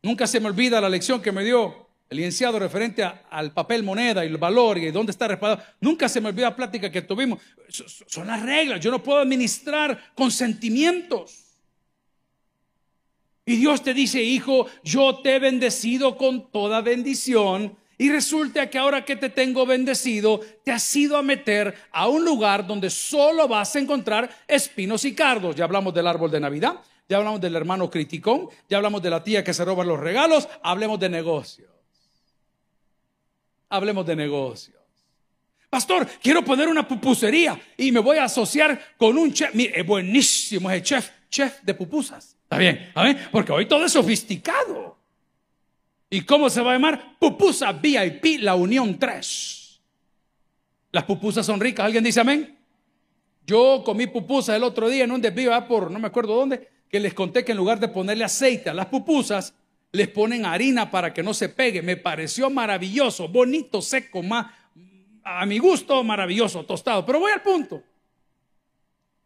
Nunca 0.03 0.27
se 0.27 0.41
me 0.41 0.49
olvida 0.49 0.81
la 0.81 0.89
lección 0.89 1.21
que 1.21 1.33
me 1.33 1.45
dio 1.45 1.89
el 2.11 2.17
licenciado 2.17 2.59
referente 2.59 3.05
al 3.05 3.53
papel 3.53 3.83
moneda 3.83 4.25
y 4.25 4.29
el 4.29 4.39
valor 4.39 4.79
y 4.79 4.91
dónde 4.91 5.13
está 5.13 5.29
respaldado. 5.29 5.63
Nunca 5.81 6.09
se 6.09 6.21
me 6.21 6.29
olvida 6.29 6.51
la 6.51 6.57
plática 6.57 6.91
que 6.91 7.03
tuvimos. 7.03 7.41
Son 7.69 8.27
las 8.27 8.43
reglas. 8.43 8.81
Yo 8.81 8.91
no 8.91 9.03
puedo 9.03 9.21
administrar 9.21 10.13
con 10.15 10.31
sentimientos. 10.31 11.45
Y 13.45 13.57
Dios 13.57 13.83
te 13.83 13.95
dice, 13.95 14.23
hijo, 14.23 14.67
yo 14.85 15.21
te 15.23 15.37
he 15.37 15.39
bendecido 15.39 16.17
con 16.17 16.51
toda 16.51 16.83
bendición. 16.83 17.77
Y 17.97 18.11
resulta 18.11 18.71
que 18.71 18.79
ahora 18.79 19.05
que 19.05 19.17
te 19.17 19.29
tengo 19.29 19.67
bendecido, 19.67 20.41
te 20.65 20.71
has 20.71 20.97
ido 20.97 21.17
a 21.17 21.23
meter 21.23 21.75
a 21.91 22.09
un 22.09 22.25
lugar 22.25 22.67
donde 22.67 22.91
solo 22.91 23.49
vas 23.49 23.75
a 23.75 23.81
encontrar 23.81 24.31
espinos 24.47 25.05
y 25.05 25.15
cardos. 25.15 25.57
Ya 25.57 25.65
hablamos 25.65 25.93
del 25.93 26.07
árbol 26.07 26.31
de 26.31 26.41
Navidad, 26.41 26.81
ya 27.09 27.17
hablamos 27.17 27.41
del 27.41 27.57
hermano 27.57 27.91
criticón, 27.91 28.49
ya 28.69 28.77
hablamos 28.77 29.03
de 29.03 29.11
la 29.11 29.25
tía 29.25 29.43
que 29.43 29.55
se 29.55 29.65
roba 29.65 29.85
los 29.85 29.99
regalos, 29.99 30.49
hablemos 30.63 31.01
de 31.01 31.09
negocios. 31.09 31.71
Hablemos 33.71 34.07
de 34.07 34.17
negocios. 34.17 34.79
Pastor, 35.71 36.07
quiero 36.23 36.45
poner 36.45 36.69
una 36.69 36.87
pupusería 36.87 37.61
y 37.77 37.93
me 37.93 38.01
voy 38.01 38.19
a 38.19 38.25
asociar 38.25 38.97
con 38.97 39.17
un 39.19 39.33
chef. 39.33 39.55
Mire, 39.55 39.81
es 39.81 39.87
buenísimo 39.87 40.71
ese 40.71 40.83
chef, 40.83 41.11
chef 41.29 41.63
de 41.63 41.75
pupusas. 41.75 42.37
Está 42.43 42.57
bien, 42.57 42.91
Porque 43.31 43.53
hoy 43.53 43.67
todo 43.67 43.85
es 43.85 43.93
sofisticado. 43.93 44.97
¿Y 46.09 46.23
cómo 46.23 46.49
se 46.49 46.63
va 46.63 46.71
a 46.71 46.75
llamar? 46.75 47.19
Pupusa 47.19 47.73
VIP, 47.73 48.41
la 48.41 48.55
Unión 48.55 48.99
3. 48.99 49.81
Las 50.93 51.05
pupusas 51.05 51.45
son 51.45 51.61
ricas. 51.61 51.85
¿Alguien 51.85 52.03
dice 52.03 52.21
amén? 52.21 52.59
Yo 53.47 53.83
comí 53.85 54.07
pupusas 54.07 54.57
el 54.57 54.63
otro 54.63 54.89
día 54.89 55.05
en 55.05 55.13
un 55.13 55.21
desvío, 55.21 55.53
por 55.67 55.91
no 55.91 55.99
me 55.99 56.09
acuerdo 56.09 56.35
dónde, 56.35 56.69
que 56.91 57.01
les 57.01 57.15
conté 57.15 57.45
que 57.45 57.53
en 57.53 57.59
lugar 57.59 57.81
de 57.81 57.89
ponerle 57.89 58.25
aceite 58.25 58.71
a 58.71 58.75
las 58.75 58.87
pupusas, 58.87 59.55
les 59.93 60.09
ponen 60.09 60.45
harina 60.45 60.91
para 60.91 61.13
que 61.13 61.23
no 61.23 61.35
se 61.35 61.49
pegue. 61.49 61.83
Me 61.83 61.97
pareció 61.97 62.51
maravilloso, 62.51 63.29
bonito, 63.29 63.81
seco, 63.83 64.23
más, 64.23 64.47
a 65.25 65.47
mi 65.47 65.59
gusto, 65.59 66.03
maravilloso, 66.05 66.65
tostado. 66.65 67.05
Pero 67.05 67.21
voy 67.21 67.33
al 67.33 67.43
punto. 67.43 67.83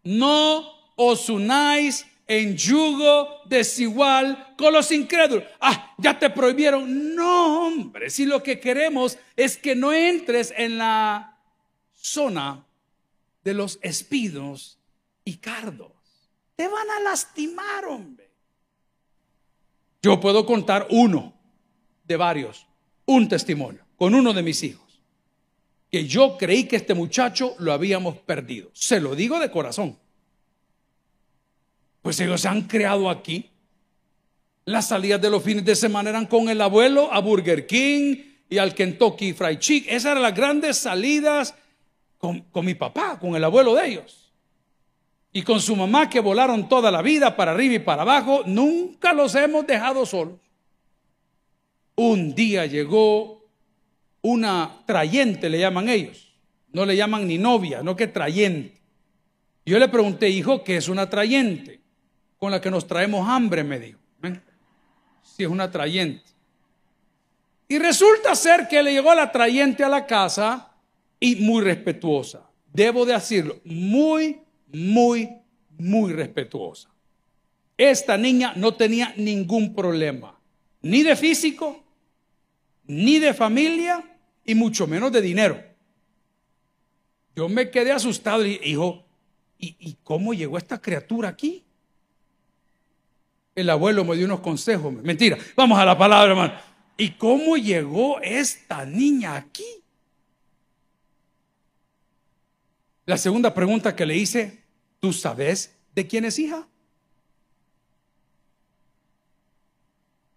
No 0.05 0.65
os 0.97 1.29
unáis 1.29 2.07
en 2.27 2.57
yugo 2.57 3.43
desigual 3.47 4.55
con 4.57 4.73
los 4.73 4.91
incrédulos. 4.91 5.45
Ah, 5.61 5.95
ya 5.99 6.19
te 6.19 6.31
prohibieron. 6.31 7.15
No, 7.15 7.67
hombre, 7.67 8.11
si 8.11 8.25
lo 8.25 8.43
que 8.43 8.59
queremos 8.59 9.19
es 9.37 9.57
que 9.57 9.75
no 9.75 9.93
entres 9.93 10.53
en 10.57 10.79
la 10.79 11.39
zona 11.93 12.65
de 13.45 13.55
los 13.55 13.79
espinos 13.83 14.79
y 15.25 15.37
cardos. 15.37 15.92
Van 16.69 16.91
a 16.91 17.01
lastimar, 17.01 17.85
hombre. 17.87 18.31
Yo 20.03 20.19
puedo 20.19 20.45
contar 20.45 20.87
uno 20.91 21.33
de 22.05 22.17
varios, 22.17 22.67
un 23.07 23.29
testimonio, 23.29 23.85
con 23.97 24.15
uno 24.15 24.33
de 24.33 24.43
mis 24.43 24.63
hijos, 24.65 25.01
que 25.91 26.07
yo 26.07 26.37
creí 26.37 26.65
que 26.65 26.77
este 26.77 26.95
muchacho 26.95 27.55
lo 27.59 27.73
habíamos 27.73 28.19
perdido. 28.19 28.71
Se 28.73 29.01
lo 29.01 29.15
digo 29.15 29.39
de 29.39 29.51
corazón. 29.51 29.97
Pues 32.03 32.19
ellos 32.19 32.41
se 32.41 32.49
han 32.49 32.63
creado 32.63 33.09
aquí. 33.09 33.49
Las 34.65 34.89
salidas 34.89 35.21
de 35.21 35.31
los 35.31 35.43
fines 35.43 35.65
de 35.65 35.77
semana 35.77 36.11
eran 36.11 36.27
con 36.27 36.49
el 36.49 36.61
abuelo 36.61 37.13
a 37.13 37.21
Burger 37.21 37.67
King 37.67 38.17
y 38.49 38.59
al 38.59 38.75
Kentucky 38.75 39.33
Fried 39.33 39.59
Chicken. 39.59 39.95
Esas 39.95 40.13
eran 40.13 40.23
las 40.23 40.35
grandes 40.35 40.79
salidas 40.79 41.55
con, 42.19 42.41
con 42.41 42.65
mi 42.65 42.75
papá, 42.75 43.19
con 43.19 43.37
el 43.37 43.45
abuelo 43.45 43.75
de 43.75 43.87
ellos. 43.87 44.22
Y 45.33 45.43
con 45.43 45.61
su 45.61 45.75
mamá 45.75 46.11
que 46.11 46.21
volaron 46.21 46.69
toda 46.69 46.91
la 46.91 47.03
vida 47.03 47.37
para 47.37 47.53
arriba 47.53 47.75
y 47.75 47.79
para 47.79 48.03
abajo. 48.03 48.43
Nunca 48.47 49.13
los 49.13 49.35
hemos 49.35 49.67
dejado 49.67 50.05
solos. 50.05 50.39
Un 51.95 52.35
día 52.35 52.67
llegó 52.67 53.45
una 54.21 54.83
trayente, 54.87 55.49
le 55.49 55.59
llaman 55.59 55.89
ellos. 55.89 56.35
No 56.73 56.85
le 56.87 56.97
llaman 56.97 57.27
ni 57.27 57.39
novia, 57.39 57.83
no 57.83 57.97
que 57.97 58.07
trayente. 58.07 58.81
Yo 59.65 59.79
le 59.79 59.89
pregunté, 59.89 60.29
hijo, 60.29 60.65
¿qué 60.65 60.77
es 60.77 60.89
una 60.89 61.09
trayente? 61.09 61.83
con 62.43 62.51
la 62.51 62.61
que 62.61 62.73
nos 62.73 62.89
traemos 62.89 63.29
hambre, 63.29 63.63
me 63.63 63.79
dijo. 63.79 64.01
Si 65.23 65.45
es 65.45 65.49
una 65.49 65.71
trayente. 65.71 66.29
Y 67.69 67.79
resulta 67.79 68.35
ser 68.35 68.67
que 68.67 68.83
le 68.83 68.93
llegó 68.93 69.15
la 69.15 69.31
trayente 69.31 69.85
a 69.85 69.89
la 69.89 70.05
casa 70.05 70.73
y 71.21 71.37
muy 71.37 71.63
respetuosa. 71.63 72.51
Debo 72.73 73.07
decirlo, 73.07 73.61
muy, 73.65 74.42
muy, 74.73 75.29
muy 75.79 76.13
respetuosa. 76.13 76.89
Esta 77.77 78.17
niña 78.17 78.53
no 78.57 78.75
tenía 78.75 79.15
ningún 79.17 79.75
problema, 79.75 80.39
ni 80.83 81.03
de 81.03 81.17
físico, 81.17 81.83
ni 82.87 83.19
de 83.19 83.35
familia, 83.35 84.05
y 84.45 84.55
mucho 84.55 84.87
menos 84.87 85.13
de 85.13 85.21
dinero. 85.21 85.63
Yo 87.35 87.49
me 87.49 87.71
quedé 87.71 87.93
asustado 87.93 88.45
y 88.45 88.59
dijo, 88.59 89.05
¿y, 89.59 89.77
¿y 89.79 89.97
cómo 90.03 90.35
llegó 90.35 90.59
esta 90.59 90.81
criatura 90.81 91.29
aquí? 91.29 91.65
El 93.55 93.71
abuelo 93.71 94.05
me 94.05 94.17
dio 94.17 94.27
unos 94.27 94.41
consejos. 94.41 94.93
Mentira. 94.93 95.39
Vamos 95.57 95.79
a 95.79 95.85
la 95.85 95.97
palabra, 95.97 96.31
hermano. 96.31 96.55
¿Y 96.97 97.11
cómo 97.11 97.57
llegó 97.57 98.21
esta 98.21 98.85
niña 98.85 99.37
aquí? 99.37 99.65
La 103.05 103.17
segunda 103.17 103.53
pregunta 103.53 103.97
que 103.97 104.07
le 104.07 104.17
hice, 104.17 104.62
¿tú 105.03 105.13
sabes 105.13 105.77
de 105.97 106.07
quién 106.07 106.25
es 106.25 106.39
hija? 106.39 106.69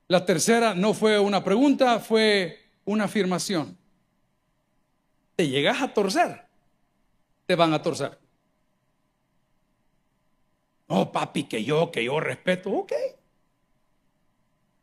La 0.08 0.26
tercera 0.26 0.74
no 0.74 0.96
fue 0.96 1.20
una 1.20 1.44
pregunta, 1.44 2.00
fue 2.00 2.60
una 2.84 3.04
afirmación. 3.04 3.78
Te 5.36 5.48
llegas 5.48 5.84
a 5.84 5.94
torcer, 5.94 6.46
te 7.46 7.56
van 7.56 7.74
a 7.74 7.82
torcer. 7.82 8.18
No, 10.88 11.12
papi, 11.12 11.44
que 11.44 11.64
yo, 11.64 11.92
que 11.92 12.04
yo 12.04 12.20
respeto. 12.20 12.72
Ok. 12.72 12.94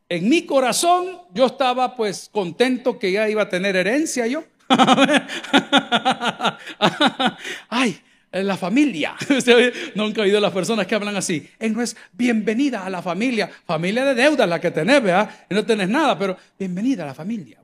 En 0.08 0.28
mi 0.28 0.46
corazón 0.46 1.22
yo 1.32 1.46
estaba 1.46 1.96
pues 1.96 2.28
contento 2.32 3.00
que 3.00 3.10
ya 3.10 3.28
iba 3.28 3.42
a 3.42 3.48
tener 3.48 3.74
herencia 3.74 4.28
yo. 4.28 4.44
Ay, 7.68 8.00
la 8.32 8.56
familia. 8.56 9.14
Nunca 9.94 10.20
he 10.20 10.24
oído 10.24 10.38
a 10.38 10.40
las 10.40 10.52
personas 10.52 10.86
que 10.86 10.94
hablan 10.94 11.16
así. 11.16 11.48
no 11.60 11.82
es 11.82 11.96
bienvenida 12.12 12.84
a 12.84 12.90
la 12.90 13.02
familia. 13.02 13.50
Familia 13.66 14.04
de 14.06 14.14
deuda 14.14 14.46
la 14.46 14.60
que 14.60 14.70
tenés, 14.70 15.02
¿verdad? 15.02 15.46
Y 15.50 15.54
no 15.54 15.64
tenés 15.64 15.88
nada, 15.88 16.18
pero 16.18 16.36
bienvenida 16.58 17.04
a 17.04 17.06
la 17.06 17.14
familia. 17.14 17.60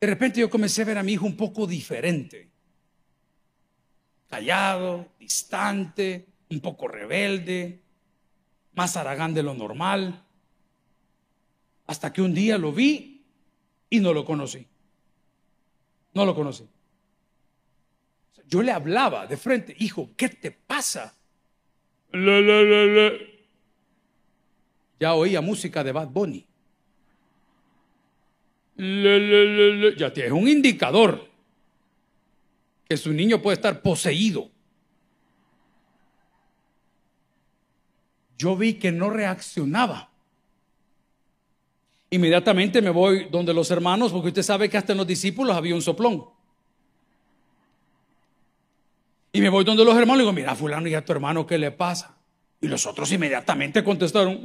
De 0.00 0.06
repente 0.06 0.40
yo 0.40 0.48
comencé 0.48 0.82
a 0.82 0.84
ver 0.86 0.98
a 0.98 1.02
mi 1.02 1.12
hijo 1.12 1.26
un 1.26 1.36
poco 1.36 1.66
diferente 1.66 2.48
callado, 4.28 5.08
distante, 5.18 6.26
un 6.50 6.60
poco 6.60 6.86
rebelde, 6.86 7.80
más 8.74 8.96
aragán 8.96 9.34
de 9.34 9.42
lo 9.42 9.54
normal, 9.54 10.22
hasta 11.86 12.12
que 12.12 12.22
un 12.22 12.34
día 12.34 12.58
lo 12.58 12.72
vi 12.72 13.24
y 13.90 14.00
no 14.00 14.12
lo 14.12 14.24
conocí. 14.24 14.66
No 16.14 16.24
lo 16.24 16.34
conocí. 16.34 16.68
Yo 18.48 18.62
le 18.62 18.72
hablaba 18.72 19.26
de 19.26 19.36
frente, 19.36 19.76
hijo, 19.78 20.10
¿qué 20.16 20.30
te 20.30 20.50
pasa? 20.50 21.14
Ya 24.98 25.14
oía 25.14 25.42
música 25.42 25.84
de 25.84 25.92
Bad 25.92 26.08
Bunny. 26.08 26.46
Ya 28.78 30.12
tienes 30.12 30.32
un 30.32 30.48
indicador 30.48 31.28
que 32.88 32.96
su 32.96 33.12
niño 33.12 33.42
puede 33.42 33.56
estar 33.56 33.82
poseído. 33.82 34.50
Yo 38.38 38.56
vi 38.56 38.74
que 38.74 38.90
no 38.90 39.10
reaccionaba. 39.10 40.10
Inmediatamente 42.08 42.80
me 42.80 42.88
voy 42.88 43.28
donde 43.30 43.52
los 43.52 43.70
hermanos, 43.70 44.10
porque 44.10 44.28
usted 44.28 44.42
sabe 44.42 44.70
que 44.70 44.78
hasta 44.78 44.92
en 44.92 44.98
los 44.98 45.06
discípulos 45.06 45.54
había 45.54 45.74
un 45.74 45.82
soplón. 45.82 46.37
Y 49.32 49.40
me 49.40 49.48
voy 49.48 49.64
donde 49.64 49.84
los 49.84 49.96
hermanos 49.96 50.18
y 50.18 50.20
digo, 50.20 50.32
mira, 50.32 50.54
fulano 50.54 50.88
y 50.88 50.94
a 50.94 51.04
tu 51.04 51.12
hermano, 51.12 51.46
¿qué 51.46 51.58
le 51.58 51.70
pasa? 51.70 52.16
Y 52.60 52.68
los 52.68 52.86
otros 52.86 53.10
inmediatamente 53.12 53.84
contestaron, 53.84 54.40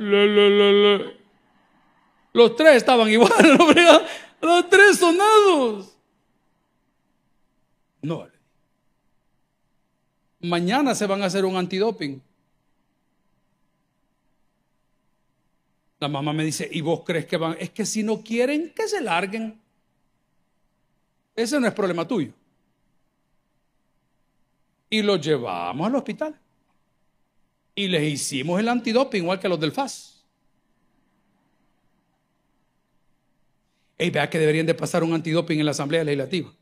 Los 2.33 2.55
tres 2.55 2.75
estaban 2.77 3.09
igual, 3.09 3.31
los 4.41 4.69
tres 4.69 4.97
sonados. 4.97 5.97
No, 8.01 8.27
Mañana 10.43 10.93
se 10.93 11.07
van 11.07 11.23
a 11.23 11.27
hacer 11.27 11.45
un 11.45 11.55
antidoping. 11.55 12.21
La 15.99 16.09
mamá 16.09 16.33
me 16.33 16.43
dice, 16.43 16.67
¿y 16.69 16.81
vos 16.81 17.03
crees 17.05 17.25
que 17.25 17.37
van? 17.37 17.55
Es 17.57 17.69
que 17.69 17.85
si 17.85 18.03
no 18.03 18.21
quieren, 18.21 18.73
que 18.75 18.89
se 18.89 19.01
larguen. 19.01 19.57
Ese 21.33 21.61
no 21.61 21.65
es 21.65 21.73
problema 21.73 22.05
tuyo. 22.05 22.33
Y 24.93 25.01
los 25.01 25.19
llevamos 25.19 25.87
al 25.87 25.95
hospital. 25.95 26.39
Y 27.73 27.87
les 27.87 28.03
hicimos 28.03 28.59
el 28.59 28.69
antidoping, 28.69 29.23
igual 29.23 29.39
que 29.39 29.49
los 29.49 29.59
del 29.59 29.71
FAS. 29.71 30.23
Y 33.97 34.11
vea 34.11 34.29
que 34.29 34.37
deberían 34.37 34.67
de 34.67 34.75
pasar 34.75 35.03
un 35.03 35.11
antidoping 35.11 35.59
en 35.59 35.65
la 35.65 35.71
Asamblea 35.71 36.03
Legislativa. 36.03 36.53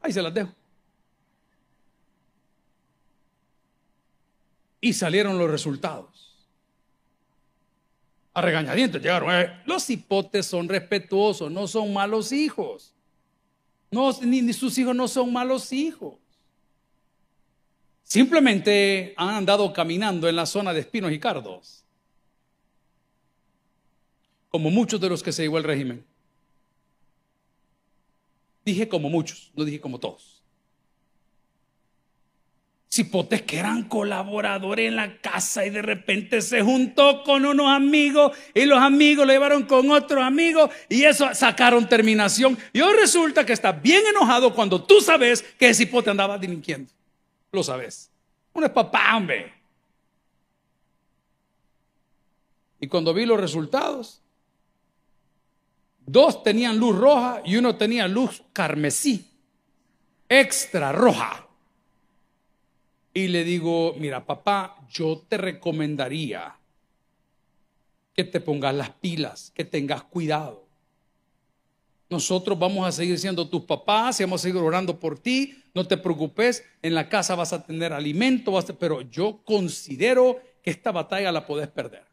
Ahí 0.00 0.12
se 0.12 0.20
las 0.20 0.34
dejo. 0.34 0.52
Y 4.80 4.94
salieron 4.94 5.38
los 5.38 5.48
resultados. 5.48 6.44
A 8.32 8.40
regañadientes 8.40 9.00
llegaron. 9.00 9.32
eh, 9.32 9.62
los 9.64 9.88
hipotes 9.90 10.44
son 10.44 10.68
respetuosos, 10.68 11.52
no 11.52 11.68
son 11.68 11.92
malos 11.92 12.32
hijos. 12.32 12.92
No, 13.92 14.10
ni, 14.22 14.42
ni 14.42 14.52
sus 14.52 14.76
hijos 14.76 14.96
no 14.96 15.06
son 15.06 15.32
malos 15.32 15.72
hijos. 15.72 16.23
Simplemente 18.04 19.14
han 19.16 19.30
andado 19.30 19.72
caminando 19.72 20.28
en 20.28 20.36
la 20.36 20.46
zona 20.46 20.72
de 20.72 20.80
espinos 20.80 21.10
y 21.10 21.18
cardos. 21.18 21.82
Como 24.50 24.70
muchos 24.70 25.00
de 25.00 25.08
los 25.08 25.22
que 25.22 25.32
se 25.32 25.42
llevó 25.42 25.58
el 25.58 25.64
régimen. 25.64 26.04
Dije 28.64 28.88
como 28.88 29.10
muchos, 29.10 29.50
no 29.56 29.64
dije 29.64 29.80
como 29.80 29.98
todos. 29.98 30.42
Cipotes 32.88 33.42
que 33.42 33.58
eran 33.58 33.88
colaboradores 33.88 34.86
en 34.86 34.94
la 34.94 35.20
casa 35.20 35.66
y 35.66 35.70
de 35.70 35.82
repente 35.82 36.40
se 36.40 36.62
juntó 36.62 37.24
con 37.24 37.44
unos 37.44 37.66
amigos 37.66 38.36
y 38.54 38.66
los 38.66 38.78
amigos 38.78 39.26
lo 39.26 39.32
llevaron 39.32 39.64
con 39.64 39.90
otros 39.90 40.22
amigos 40.22 40.70
y 40.88 41.02
eso 41.02 41.34
sacaron 41.34 41.88
terminación. 41.88 42.56
Y 42.72 42.80
hoy 42.80 42.94
resulta 42.96 43.44
que 43.44 43.52
está 43.52 43.72
bien 43.72 44.04
enojado 44.06 44.54
cuando 44.54 44.84
tú 44.84 45.00
sabes 45.00 45.42
que 45.58 45.74
cipote 45.74 46.10
andaba 46.10 46.38
delinquiendo. 46.38 46.94
Lo 47.54 47.62
sabes. 47.62 48.10
Uno 48.52 48.66
es 48.66 48.72
papá, 48.72 49.16
hombre. 49.16 49.54
Y 52.80 52.88
cuando 52.88 53.14
vi 53.14 53.24
los 53.24 53.40
resultados, 53.40 54.20
dos 56.04 56.42
tenían 56.42 56.78
luz 56.78 56.98
roja 56.98 57.42
y 57.44 57.56
uno 57.56 57.76
tenía 57.76 58.08
luz 58.08 58.42
carmesí, 58.52 59.30
extra 60.28 60.90
roja. 60.90 61.46
Y 63.14 63.28
le 63.28 63.44
digo, 63.44 63.94
mira, 63.98 64.26
papá, 64.26 64.76
yo 64.90 65.22
te 65.28 65.36
recomendaría 65.38 66.56
que 68.14 68.24
te 68.24 68.40
pongas 68.40 68.74
las 68.74 68.90
pilas, 68.90 69.52
que 69.54 69.64
tengas 69.64 70.02
cuidado. 70.02 70.63
Nosotros 72.14 72.56
vamos 72.56 72.86
a 72.86 72.92
seguir 72.92 73.18
siendo 73.18 73.48
tus 73.48 73.62
papás 73.64 74.20
y 74.20 74.22
vamos 74.22 74.40
a 74.40 74.44
seguir 74.44 74.60
orando 74.62 75.00
por 75.00 75.18
ti. 75.18 75.60
No 75.74 75.84
te 75.84 75.96
preocupes, 75.96 76.64
en 76.80 76.94
la 76.94 77.08
casa 77.08 77.34
vas 77.34 77.52
a 77.52 77.66
tener 77.66 77.92
alimento, 77.92 78.52
vas 78.52 78.70
a- 78.70 78.78
pero 78.78 79.00
yo 79.00 79.40
considero 79.44 80.40
que 80.62 80.70
esta 80.70 80.92
batalla 80.92 81.32
la 81.32 81.44
podés 81.44 81.66
perder. 81.66 82.04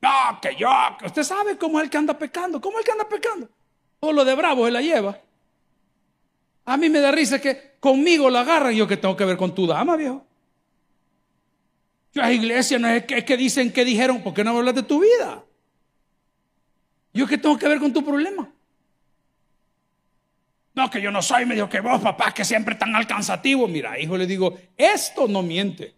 No, 0.00 0.38
que 0.40 0.54
yo, 0.54 0.70
que 1.00 1.06
usted 1.06 1.24
sabe 1.24 1.58
cómo 1.58 1.78
es 1.80 1.84
el 1.84 1.90
que 1.90 1.98
anda 1.98 2.16
pecando, 2.16 2.60
cómo 2.60 2.78
es 2.78 2.82
el 2.82 2.86
que 2.86 2.92
anda 2.92 3.08
pecando. 3.08 3.48
Todo 3.98 4.12
lo 4.12 4.24
de 4.24 4.34
bravo 4.36 4.64
se 4.66 4.70
la 4.70 4.80
lleva. 4.80 5.18
A 6.64 6.76
mí 6.76 6.88
me 6.88 7.00
da 7.00 7.10
risa 7.10 7.40
que 7.40 7.72
conmigo 7.80 8.30
la 8.30 8.42
agarran 8.42 8.72
yo 8.72 8.86
que 8.86 8.96
tengo 8.96 9.16
que 9.16 9.24
ver 9.24 9.36
con 9.36 9.52
tu 9.52 9.66
dama, 9.66 9.96
viejo. 9.96 10.24
Yo 12.14 12.22
a 12.22 12.32
iglesia 12.32 12.78
no 12.78 12.88
es 12.88 13.04
que, 13.04 13.18
es 13.18 13.24
que 13.24 13.36
dicen 13.36 13.72
que 13.72 13.84
dijeron, 13.84 14.22
¿por 14.22 14.32
qué 14.32 14.44
no 14.44 14.56
hablas 14.56 14.76
de 14.76 14.84
tu 14.84 15.00
vida? 15.00 15.44
Yo 17.12 17.26
que 17.26 17.38
tengo 17.38 17.58
que 17.58 17.68
ver 17.68 17.78
con 17.78 17.92
tu 17.92 18.04
problema. 18.04 18.48
No, 20.74 20.88
que 20.88 21.02
yo 21.02 21.10
no 21.10 21.20
soy 21.20 21.46
medio 21.46 21.68
que 21.68 21.80
vos, 21.80 22.00
papá, 22.00 22.32
que 22.32 22.44
siempre 22.44 22.74
tan 22.76 22.94
alcanzativo. 22.94 23.66
Mira, 23.66 23.98
hijo, 23.98 24.16
le 24.16 24.26
digo, 24.26 24.56
esto 24.76 25.26
no 25.26 25.42
miente. 25.42 25.94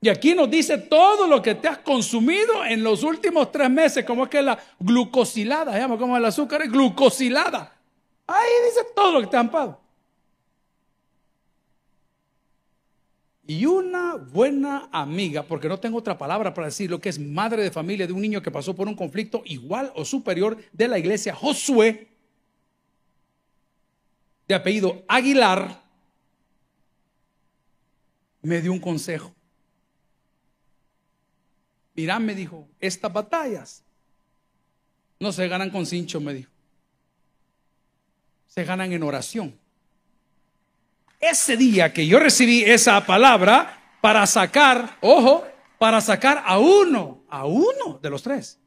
Y 0.00 0.08
aquí 0.08 0.34
nos 0.34 0.48
dice 0.48 0.78
todo 0.78 1.26
lo 1.26 1.42
que 1.42 1.56
te 1.56 1.66
has 1.66 1.78
consumido 1.78 2.64
en 2.64 2.84
los 2.84 3.02
últimos 3.02 3.50
tres 3.50 3.68
meses, 3.68 4.04
como 4.04 4.24
es 4.24 4.30
que 4.30 4.40
la 4.42 4.56
glucosilada, 4.78 5.72
se 5.72 5.80
llama 5.80 5.98
como 5.98 6.16
el 6.16 6.24
azúcar, 6.24 6.62
es 6.62 6.70
glucosilada. 6.70 7.74
Ahí 8.28 8.48
dice 8.66 8.86
todo 8.94 9.12
lo 9.12 9.20
que 9.22 9.26
te 9.26 9.36
han 9.36 9.50
pagado. 9.50 9.80
Y 13.50 13.64
una 13.64 14.16
buena 14.16 14.90
amiga, 14.92 15.42
porque 15.42 15.70
no 15.70 15.80
tengo 15.80 15.96
otra 15.96 16.18
palabra 16.18 16.52
para 16.52 16.66
decir 16.66 16.90
lo 16.90 17.00
que 17.00 17.08
es 17.08 17.18
madre 17.18 17.62
de 17.62 17.70
familia 17.70 18.06
de 18.06 18.12
un 18.12 18.20
niño 18.20 18.42
que 18.42 18.50
pasó 18.50 18.76
por 18.76 18.86
un 18.86 18.94
conflicto 18.94 19.42
igual 19.46 19.90
o 19.96 20.04
superior 20.04 20.58
de 20.70 20.86
la 20.86 20.98
iglesia, 20.98 21.34
Josué, 21.34 22.08
de 24.46 24.54
apellido 24.54 25.02
Aguilar, 25.08 25.82
me 28.42 28.60
dio 28.60 28.70
un 28.70 28.80
consejo. 28.80 29.34
Mira, 31.94 32.18
me 32.18 32.34
dijo, 32.34 32.68
estas 32.78 33.10
batallas 33.10 33.82
no 35.18 35.32
se 35.32 35.48
ganan 35.48 35.70
con 35.70 35.86
cincho, 35.86 36.20
me 36.20 36.34
dijo. 36.34 36.50
Se 38.46 38.62
ganan 38.64 38.92
en 38.92 39.02
oración. 39.02 39.58
Ese 41.20 41.56
día 41.56 41.92
que 41.92 42.06
yo 42.06 42.18
recibí 42.18 42.62
esa 42.62 43.04
palabra 43.04 43.96
para 44.00 44.26
sacar, 44.26 44.98
ojo, 45.00 45.44
para 45.78 46.00
sacar 46.00 46.42
a 46.46 46.58
uno, 46.58 47.24
a 47.28 47.44
uno 47.44 47.98
de 48.00 48.10
los 48.10 48.22
tres, 48.22 48.58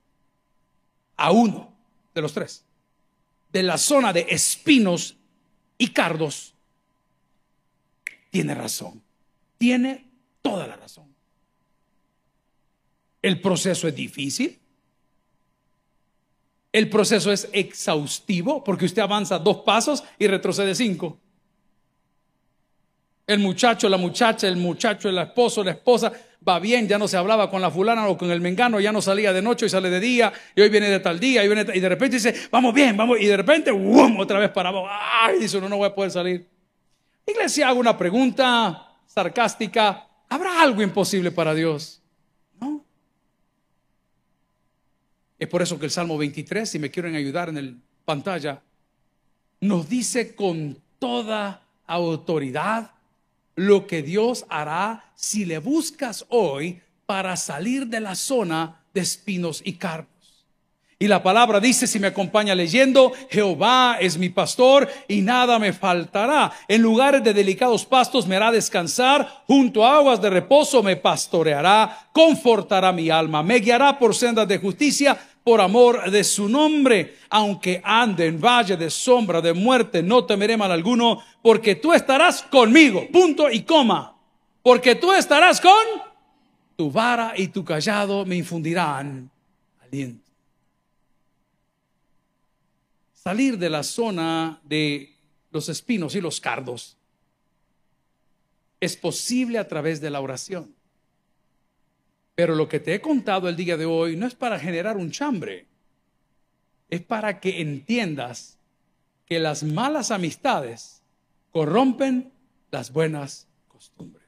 a 1.15 1.31
uno 1.31 1.73
de 2.13 2.21
los 2.21 2.33
tres, 2.33 2.65
de 3.51 3.63
la 3.63 3.77
zona 3.77 4.11
de 4.11 4.27
espinos 4.29 5.15
y 5.77 5.89
cardos, 5.89 6.53
tiene 8.29 8.53
razón, 8.53 9.01
tiene 9.57 10.09
toda 10.41 10.67
la 10.67 10.75
razón. 10.75 11.13
El 13.21 13.39
proceso 13.39 13.87
es 13.87 13.95
difícil. 13.95 14.59
El 16.73 16.89
proceso 16.89 17.31
es 17.31 17.49
exhaustivo 17.51 18.63
porque 18.63 18.85
usted 18.85 19.01
avanza 19.01 19.37
dos 19.37 19.57
pasos 19.57 20.03
y 20.17 20.27
retrocede 20.27 20.73
cinco. 20.73 21.19
El 23.31 23.39
muchacho, 23.39 23.87
la 23.87 23.95
muchacha, 23.95 24.45
el 24.45 24.57
muchacho, 24.57 25.07
el 25.07 25.17
esposo, 25.17 25.63
la 25.63 25.71
esposa, 25.71 26.11
va 26.45 26.59
bien, 26.59 26.85
ya 26.85 26.97
no 26.97 27.07
se 27.07 27.15
hablaba 27.15 27.49
con 27.49 27.61
la 27.61 27.71
fulana 27.71 28.05
o 28.09 28.17
con 28.17 28.29
el 28.29 28.41
mengano, 28.41 28.81
ya 28.81 28.91
no 28.91 29.01
salía 29.01 29.31
de 29.31 29.41
noche 29.41 29.67
y 29.67 29.69
sale 29.69 29.89
de 29.89 30.01
día, 30.01 30.33
y 30.53 30.59
hoy 30.59 30.67
viene 30.67 30.89
de 30.89 30.99
tal 30.99 31.17
día, 31.17 31.41
y, 31.41 31.47
viene, 31.47 31.65
y 31.73 31.79
de 31.79 31.87
repente 31.87 32.17
dice, 32.17 32.35
vamos 32.51 32.73
bien, 32.73 32.97
vamos, 32.97 33.21
y 33.21 33.27
de 33.27 33.37
repente, 33.37 33.71
¡wum! 33.71 34.19
otra 34.19 34.37
vez 34.37 34.49
para 34.49 34.67
abajo, 34.67 34.85
¡ay! 34.89 35.39
Dice 35.39 35.57
uno, 35.59 35.69
no 35.69 35.77
voy 35.77 35.87
a 35.87 35.95
poder 35.95 36.11
salir. 36.11 36.45
Iglesia, 37.25 37.69
hago 37.69 37.79
una 37.79 37.97
pregunta 37.97 38.97
sarcástica, 39.05 40.09
¿habrá 40.27 40.61
algo 40.61 40.81
imposible 40.81 41.31
para 41.31 41.53
Dios? 41.53 42.01
No. 42.59 42.83
Es 45.39 45.47
por 45.47 45.61
eso 45.61 45.79
que 45.79 45.85
el 45.85 45.91
Salmo 45.91 46.17
23, 46.17 46.69
si 46.69 46.79
me 46.79 46.91
quieren 46.91 47.15
ayudar 47.15 47.47
en 47.47 47.57
el 47.57 47.77
pantalla, 48.03 48.61
nos 49.61 49.87
dice 49.87 50.35
con 50.35 50.77
toda 50.99 51.61
autoridad 51.87 52.91
lo 53.55 53.87
que 53.87 54.01
Dios 54.01 54.45
hará 54.49 55.11
si 55.15 55.45
le 55.45 55.59
buscas 55.59 56.25
hoy 56.29 56.81
para 57.05 57.35
salir 57.35 57.87
de 57.87 57.99
la 57.99 58.15
zona 58.15 58.83
de 58.93 59.01
espinos 59.01 59.61
y 59.65 59.73
cardos. 59.73 60.11
Y 61.01 61.07
la 61.07 61.23
palabra 61.23 61.59
dice, 61.59 61.87
si 61.87 61.99
me 61.99 62.05
acompaña 62.05 62.53
leyendo, 62.53 63.11
Jehová 63.31 63.97
es 63.99 64.19
mi 64.19 64.29
pastor 64.29 64.87
y 65.07 65.21
nada 65.21 65.57
me 65.57 65.73
faltará. 65.73 66.51
En 66.67 66.83
lugares 66.83 67.23
de 67.23 67.33
delicados 67.33 67.85
pastos 67.85 68.27
me 68.27 68.35
hará 68.35 68.51
descansar, 68.51 69.41
junto 69.47 69.83
a 69.83 69.95
aguas 69.95 70.21
de 70.21 70.29
reposo 70.29 70.83
me 70.83 70.97
pastoreará, 70.97 72.09
confortará 72.13 72.91
mi 72.91 73.09
alma, 73.09 73.41
me 73.41 73.57
guiará 73.57 73.97
por 73.97 74.13
sendas 74.13 74.47
de 74.47 74.59
justicia 74.59 75.17
por 75.43 75.61
amor 75.61 76.09
de 76.11 76.23
su 76.23 76.47
nombre. 76.47 77.17
Aunque 77.29 77.81
ande 77.83 78.27
en 78.27 78.39
valle 78.39 78.77
de 78.77 78.89
sombra 78.89 79.41
de 79.41 79.53
muerte, 79.53 80.03
no 80.03 80.25
temeré 80.25 80.57
mal 80.57 80.71
alguno, 80.71 81.21
porque 81.41 81.75
tú 81.75 81.93
estarás 81.93 82.43
conmigo. 82.43 83.07
Punto 83.11 83.49
y 83.49 83.63
coma. 83.63 84.17
Porque 84.61 84.95
tú 84.95 85.11
estarás 85.11 85.59
con 85.59 85.71
tu 86.75 86.91
vara 86.91 87.33
y 87.35 87.47
tu 87.47 87.63
callado 87.63 88.25
me 88.25 88.35
infundirán 88.35 89.29
aliento. 89.81 90.29
Salir 93.13 93.57
de 93.57 93.69
la 93.69 93.83
zona 93.83 94.59
de 94.63 95.15
los 95.51 95.69
espinos 95.69 96.15
y 96.15 96.21
los 96.21 96.41
cardos 96.41 96.97
es 98.79 98.97
posible 98.97 99.59
a 99.59 99.67
través 99.67 100.01
de 100.01 100.09
la 100.09 100.21
oración. 100.21 100.73
Pero 102.41 102.55
lo 102.55 102.67
que 102.67 102.79
te 102.79 102.95
he 102.95 103.01
contado 103.01 103.47
el 103.47 103.55
día 103.55 103.77
de 103.77 103.85
hoy 103.85 104.15
no 104.15 104.25
es 104.25 104.33
para 104.33 104.57
generar 104.57 104.97
un 104.97 105.11
chambre, 105.11 105.67
es 106.89 106.99
para 107.03 107.39
que 107.39 107.61
entiendas 107.61 108.57
que 109.27 109.37
las 109.37 109.61
malas 109.61 110.09
amistades 110.09 111.03
corrompen 111.51 112.33
las 112.71 112.91
buenas 112.91 113.47
costumbres. 113.67 114.25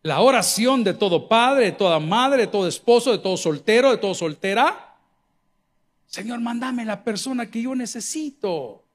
La 0.00 0.22
oración 0.22 0.84
de 0.84 0.94
todo 0.94 1.28
padre, 1.28 1.66
de 1.66 1.72
toda 1.72 2.00
madre, 2.00 2.44
de 2.44 2.46
todo 2.46 2.66
esposo, 2.66 3.12
de 3.12 3.18
todo 3.18 3.36
soltero, 3.36 3.90
de 3.90 3.98
todo 3.98 4.14
soltera. 4.14 4.96
Señor, 6.06 6.40
mándame 6.40 6.86
la 6.86 7.04
persona 7.04 7.50
que 7.50 7.60
yo 7.60 7.74
necesito. 7.74 8.86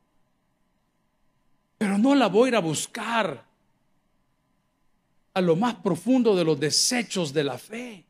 Pero 1.77 1.99
no 1.99 2.15
la 2.15 2.29
voy 2.29 2.47
a 2.47 2.49
ir 2.49 2.55
a 2.55 2.61
buscar 2.61 3.52
a 5.33 5.41
lo 5.41 5.55
más 5.55 5.75
profundo 5.75 6.35
de 6.35 6.43
los 6.43 6.59
desechos 6.59 7.33
de 7.33 7.43
la 7.43 7.57
fe. 7.57 8.05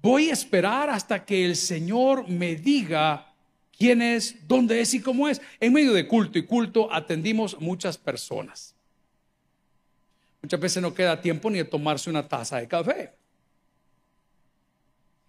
Voy 0.00 0.30
a 0.30 0.32
esperar 0.32 0.90
hasta 0.90 1.24
que 1.24 1.44
el 1.44 1.56
Señor 1.56 2.28
me 2.28 2.56
diga 2.56 3.32
quién 3.76 4.02
es, 4.02 4.36
dónde 4.46 4.80
es 4.80 4.94
y 4.94 5.00
cómo 5.00 5.28
es. 5.28 5.40
En 5.60 5.72
medio 5.72 5.92
de 5.92 6.06
culto 6.06 6.38
y 6.38 6.46
culto 6.46 6.92
atendimos 6.92 7.60
muchas 7.60 7.96
personas. 7.98 8.74
Muchas 10.42 10.58
veces 10.58 10.82
no 10.82 10.92
queda 10.92 11.20
tiempo 11.20 11.50
ni 11.50 11.58
de 11.58 11.64
tomarse 11.64 12.10
una 12.10 12.26
taza 12.26 12.58
de 12.58 12.66
café. 12.66 13.12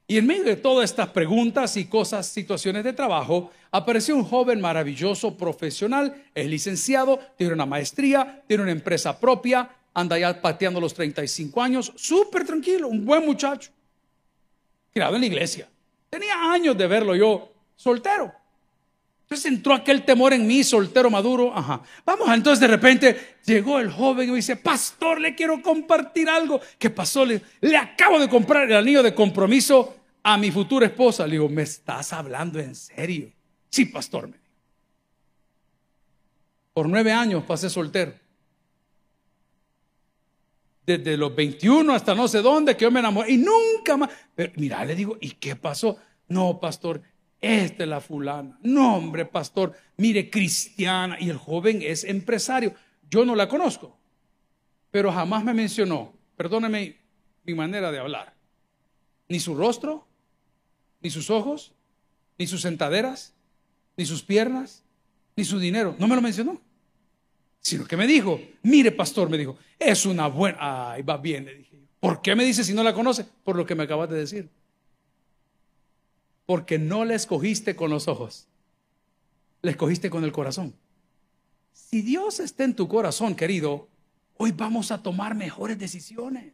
Y 0.07 0.17
en 0.17 0.27
medio 0.27 0.43
de 0.43 0.55
todas 0.55 0.89
estas 0.89 1.09
preguntas 1.09 1.77
y 1.77 1.85
cosas, 1.85 2.27
situaciones 2.27 2.83
de 2.83 2.93
trabajo, 2.93 3.51
apareció 3.71 4.15
un 4.15 4.25
joven 4.25 4.59
maravilloso, 4.59 5.37
profesional, 5.37 6.23
es 6.35 6.47
licenciado, 6.47 7.19
tiene 7.37 7.53
una 7.53 7.65
maestría, 7.65 8.43
tiene 8.47 8.63
una 8.63 8.71
empresa 8.73 9.19
propia, 9.19 9.69
anda 9.93 10.17
ya 10.17 10.41
pateando 10.41 10.79
los 10.79 10.93
35 10.93 11.61
años, 11.61 11.91
súper 11.95 12.45
tranquilo, 12.45 12.87
un 12.87 13.05
buen 13.05 13.25
muchacho, 13.25 13.71
criado 14.91 15.15
en 15.15 15.21
la 15.21 15.27
iglesia. 15.27 15.67
Tenía 16.09 16.51
años 16.51 16.77
de 16.77 16.87
verlo 16.87 17.15
yo 17.15 17.51
soltero. 17.75 18.31
Entonces 19.23 19.51
entró 19.51 19.73
aquel 19.73 20.03
temor 20.03 20.33
en 20.33 20.45
mí, 20.45 20.63
soltero 20.63 21.09
maduro. 21.09 21.51
Ajá. 21.55 21.81
Vamos, 22.05 22.29
entonces 22.31 22.59
de 22.59 22.67
repente 22.67 23.37
llegó 23.45 23.79
el 23.79 23.89
joven 23.89 24.27
y 24.27 24.31
me 24.31 24.37
dice, 24.37 24.57
pastor, 24.57 25.19
le 25.19 25.33
quiero 25.33 25.61
compartir 25.61 26.29
algo. 26.29 26.59
¿Qué 26.77 26.89
pasó? 26.89 27.25
Le, 27.25 27.41
le 27.61 27.77
acabo 27.77 28.19
de 28.19 28.29
comprar 28.29 28.69
el 28.69 28.77
anillo 28.77 29.01
de 29.01 29.15
compromiso 29.15 29.95
a 30.21 30.37
mi 30.37 30.51
futura 30.51 30.85
esposa. 30.85 31.25
Le 31.25 31.33
digo, 31.33 31.49
¿me 31.49 31.63
estás 31.63 32.13
hablando 32.13 32.59
en 32.59 32.75
serio? 32.75 33.31
Sí, 33.69 33.85
pastor. 33.85 34.27
Me 34.27 34.37
Por 36.73 36.87
nueve 36.87 37.11
años 37.11 37.43
pasé 37.43 37.69
soltero. 37.69 38.22
Desde 40.85 41.15
los 41.15 41.33
21 41.33 41.93
hasta 41.93 42.13
no 42.13 42.27
sé 42.27 42.41
dónde, 42.41 42.75
que 42.75 42.83
yo 42.83 42.91
me 42.91 42.99
enamoré. 42.99 43.31
Y 43.31 43.37
nunca 43.37 43.97
más. 43.97 44.09
Pero 44.35 44.51
mira, 44.57 44.83
le 44.83 44.95
digo, 44.95 45.17
¿y 45.21 45.31
qué 45.31 45.55
pasó? 45.55 45.97
No, 46.27 46.59
pastor, 46.59 47.01
esta 47.39 47.83
es 47.83 47.89
la 47.89 48.01
fulana. 48.01 48.57
No, 48.61 48.97
hombre, 48.97 49.25
pastor, 49.25 49.73
mire, 49.97 50.29
cristiana. 50.29 51.17
Y 51.19 51.29
el 51.29 51.37
joven 51.37 51.81
es 51.81 52.03
empresario. 52.03 52.73
Yo 53.09 53.25
no 53.25 53.35
la 53.35 53.47
conozco, 53.47 53.97
pero 54.89 55.11
jamás 55.11 55.43
me 55.43 55.53
mencionó, 55.53 56.13
perdóneme 56.35 56.97
mi 57.43 57.53
manera 57.53 57.91
de 57.91 57.99
hablar, 57.99 58.33
ni 59.27 59.39
su 59.39 59.55
rostro, 59.55 60.07
ni 61.01 61.09
sus 61.09 61.29
ojos, 61.29 61.73
ni 62.39 62.47
sus 62.47 62.61
sentaderas, 62.61 63.35
ni 63.97 64.05
sus 64.05 64.23
piernas, 64.23 64.83
ni 65.35 65.43
su 65.43 65.59
dinero. 65.59 65.95
No 65.99 66.07
me 66.07 66.15
lo 66.15 66.21
mencionó. 66.21 66.59
Sino 67.63 67.85
que 67.85 67.97
me 67.97 68.05
dijo, 68.05 68.39
mire 68.61 68.91
pastor, 68.91 69.29
me 69.29 69.37
dijo, 69.37 69.57
es 69.79 70.05
una 70.05 70.27
buena... 70.27 70.91
Ay, 70.91 71.01
va 71.01 71.17
bien, 71.17 71.45
le 71.45 71.55
dije. 71.55 71.79
¿Por 71.99 72.21
qué 72.21 72.35
me 72.35 72.43
dice 72.43 72.63
si 72.63 72.73
no 72.73 72.83
la 72.83 72.93
conoce? 72.93 73.25
Por 73.43 73.55
lo 73.55 73.65
que 73.65 73.73
me 73.73 73.83
acabas 73.83 74.09
de 74.09 74.17
decir 74.17 74.49
porque 76.45 76.77
no 76.77 77.05
le 77.05 77.15
escogiste 77.15 77.75
con 77.75 77.89
los 77.89 78.07
ojos, 78.07 78.47
le 79.61 79.71
escogiste 79.71 80.09
con 80.09 80.23
el 80.23 80.31
corazón. 80.31 80.75
Si 81.71 82.01
Dios 82.01 82.39
está 82.39 82.63
en 82.63 82.75
tu 82.75 82.87
corazón, 82.87 83.35
querido, 83.35 83.87
hoy 84.37 84.51
vamos 84.51 84.91
a 84.91 85.01
tomar 85.01 85.35
mejores 85.35 85.79
decisiones. 85.79 86.53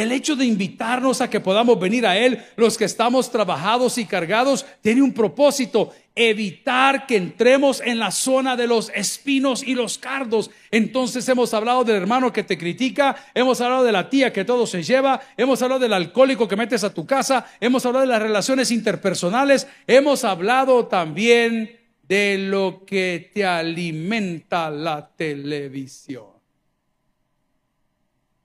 El 0.00 0.12
hecho 0.12 0.34
de 0.34 0.46
invitarnos 0.46 1.20
a 1.20 1.28
que 1.28 1.40
podamos 1.40 1.78
venir 1.78 2.06
a 2.06 2.16
Él, 2.16 2.42
los 2.56 2.78
que 2.78 2.86
estamos 2.86 3.30
trabajados 3.30 3.98
y 3.98 4.06
cargados, 4.06 4.64
tiene 4.80 5.02
un 5.02 5.12
propósito, 5.12 5.92
evitar 6.14 7.04
que 7.06 7.18
entremos 7.18 7.82
en 7.84 7.98
la 7.98 8.10
zona 8.10 8.56
de 8.56 8.66
los 8.66 8.90
espinos 8.94 9.62
y 9.62 9.74
los 9.74 9.98
cardos. 9.98 10.50
Entonces 10.70 11.28
hemos 11.28 11.52
hablado 11.52 11.84
del 11.84 11.96
hermano 11.96 12.32
que 12.32 12.44
te 12.44 12.56
critica, 12.56 13.14
hemos 13.34 13.60
hablado 13.60 13.84
de 13.84 13.92
la 13.92 14.08
tía 14.08 14.32
que 14.32 14.46
todo 14.46 14.66
se 14.66 14.82
lleva, 14.82 15.20
hemos 15.36 15.60
hablado 15.60 15.80
del 15.82 15.92
alcohólico 15.92 16.48
que 16.48 16.56
metes 16.56 16.82
a 16.82 16.94
tu 16.94 17.04
casa, 17.04 17.44
hemos 17.60 17.84
hablado 17.84 18.06
de 18.06 18.10
las 18.10 18.22
relaciones 18.22 18.70
interpersonales, 18.70 19.66
hemos 19.86 20.24
hablado 20.24 20.86
también 20.86 21.78
de 22.08 22.38
lo 22.38 22.86
que 22.86 23.30
te 23.34 23.44
alimenta 23.44 24.70
la 24.70 25.10
televisión. 25.14 26.30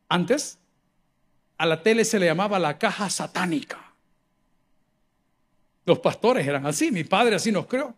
Antes 0.10 0.60
a 1.58 1.66
la 1.66 1.82
tele 1.82 2.06
se 2.06 2.20
le 2.20 2.26
llamaba 2.26 2.60
la 2.60 2.78
caja 2.78 3.10
satánica. 3.10 3.94
Los 5.86 6.00
pastores 6.00 6.48
eran 6.48 6.66
así, 6.66 6.92
mi 6.92 7.04
padre 7.04 7.36
así 7.36 7.52
nos 7.52 7.68
creó. 7.68 7.94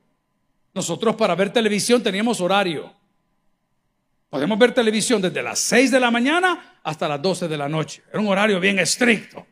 Nosotros 0.73 1.15
para 1.15 1.35
ver 1.35 1.51
televisión 1.51 2.03
teníamos 2.03 2.41
horario. 2.41 2.93
Podemos 4.29 4.59
ver 4.59 4.73
televisión 4.73 5.21
desde 5.21 5.41
las 5.41 5.59
6 5.59 5.91
de 5.91 5.99
la 5.99 6.11
mañana 6.11 6.79
hasta 6.83 7.07
las 7.07 7.21
12 7.21 7.47
de 7.47 7.57
la 7.57 7.69
noche. 7.69 8.03
Era 8.09 8.19
un 8.19 8.27
horario 8.27 8.59
bien 8.59 8.77
estricto. 8.77 9.45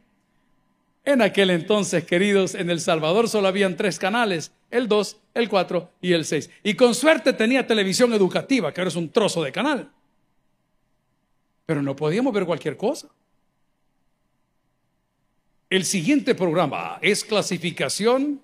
En 1.06 1.22
aquel 1.22 1.52
entonces, 1.52 2.04
queridos, 2.04 2.56
en 2.56 2.70
El 2.70 2.82
Salvador 2.82 3.30
solo 3.30 3.48
habían 3.48 3.78
tres 3.78 4.00
canales, 4.00 4.52
el 4.72 4.88
2, 4.88 5.18
el 5.36 5.50
4 5.50 5.92
y 6.02 6.14
el 6.14 6.26
6. 6.26 6.50
Y 6.64 6.74
con 6.74 6.96
suerte 6.96 7.32
tenía 7.34 7.66
televisión 7.66 8.12
educativa, 8.12 8.74
que 8.74 8.82
ahora 8.82 8.90
es 8.90 8.96
un 8.96 9.10
trozo 9.10 9.44
de 9.44 9.52
canal. 9.52 9.92
Pero 11.66 11.82
no 11.82 11.96
podíamos 11.96 12.34
ver 12.34 12.46
cualquier 12.46 12.76
cosa. 12.76 13.08
El 15.70 15.84
siguiente 15.84 16.36
programa 16.36 17.00
es 17.02 17.24
clasificación. 17.24 18.40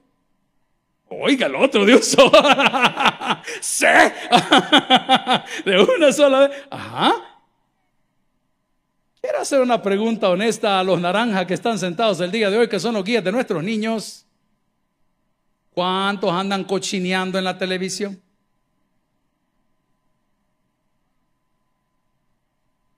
Oiga, 1.08 1.48
el 1.48 1.56
otro 1.56 1.86
Dios. 1.86 2.08
¡Sí! 3.62 3.86
De 5.66 5.88
una 5.98 6.12
sola 6.12 6.48
vez. 6.48 6.58
Ajá. 6.70 7.14
Quiero 9.22 9.40
hacer 9.40 9.62
una 9.62 9.82
pregunta 9.82 10.30
honesta 10.30 10.80
a 10.80 10.84
los 10.84 11.00
naranjas 11.00 11.46
que 11.46 11.54
están 11.54 11.78
sentados 11.78 12.20
el 12.22 12.32
día 12.32 12.50
de 12.50 12.58
hoy, 12.58 12.68
que 12.68 12.80
son 12.80 12.96
los 12.96 13.04
guías 13.04 13.24
de 13.24 13.32
nuestros 13.32 13.64
niños. 13.64 14.26
¿Cuántos 15.74 16.32
andan 16.32 16.64
cochineando 16.64 17.38
en 17.38 17.44
la 17.44 17.58
televisión? 17.58 18.20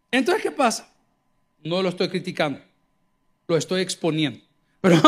Entonces, 0.09 0.43
¿qué 0.43 0.51
pasa? 0.51 0.87
No 1.61 1.81
lo 1.81 1.89
estoy 1.89 2.07
criticando 2.07 2.72
lo 3.47 3.57
estoy 3.57 3.81
exponiendo. 3.81 4.39
Pero, 4.83 4.99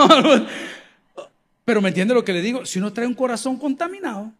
pero 1.65 1.82
me 1.82 1.89
entiende 1.89 2.13
lo 2.13 2.24
que 2.24 2.32
le 2.32 2.41
digo, 2.41 2.65
si 2.65 2.80
uno 2.80 2.93
trae 2.93 3.06
un 3.06 3.13
corazón 3.13 3.58
contaminado, 3.58 4.32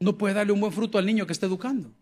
no 0.00 0.18
puede 0.18 0.34
darle 0.34 0.52
un 0.52 0.60
buen 0.60 0.72
fruto 0.72 0.98
al 0.98 1.06
niño 1.06 1.24
que 1.24 1.34
está 1.34 1.46
educando. 1.46 1.92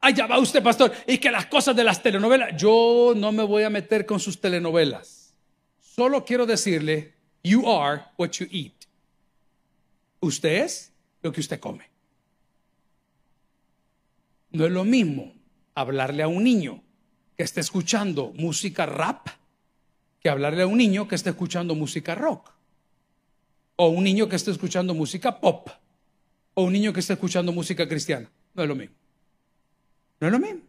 Allá 0.00 0.28
va 0.28 0.38
usted, 0.38 0.62
pastor, 0.62 0.92
y 1.04 1.18
que 1.18 1.32
las 1.32 1.46
cosas 1.46 1.74
de 1.74 1.82
las 1.82 2.00
telenovelas, 2.00 2.56
yo 2.56 3.14
no 3.16 3.32
me 3.32 3.42
voy 3.42 3.64
a 3.64 3.70
meter 3.70 4.06
con 4.06 4.20
sus 4.20 4.40
telenovelas. 4.40 5.34
Solo 5.80 6.24
quiero 6.24 6.46
decirle, 6.46 7.14
you 7.42 7.68
are 7.68 8.04
what 8.16 8.30
you 8.32 8.46
eat. 8.52 8.74
Usted 10.20 10.64
es 10.64 10.92
lo 11.22 11.32
que 11.32 11.40
usted 11.40 11.58
come. 11.58 11.88
No 14.52 14.64
es 14.64 14.70
lo 14.70 14.84
mismo 14.84 15.34
hablarle 15.74 16.22
a 16.22 16.28
un 16.28 16.44
niño 16.44 16.82
que 17.36 17.42
esté 17.42 17.60
escuchando 17.60 18.32
música 18.36 18.86
rap 18.86 19.28
que 20.20 20.30
hablarle 20.30 20.62
a 20.62 20.66
un 20.66 20.78
niño 20.78 21.06
que 21.06 21.14
esté 21.14 21.30
escuchando 21.30 21.74
música 21.74 22.14
rock. 22.14 22.50
O 23.76 23.88
un 23.88 24.04
niño 24.04 24.28
que 24.28 24.36
esté 24.36 24.50
escuchando 24.50 24.94
música 24.94 25.38
pop. 25.38 25.68
O 26.54 26.62
un 26.64 26.72
niño 26.72 26.92
que 26.92 27.00
esté 27.00 27.12
escuchando 27.12 27.52
música 27.52 27.86
cristiana. 27.86 28.30
No 28.54 28.62
es 28.62 28.68
lo 28.68 28.74
mismo. 28.74 28.96
No 30.18 30.26
es 30.28 30.32
lo 30.32 30.38
mismo. 30.38 30.65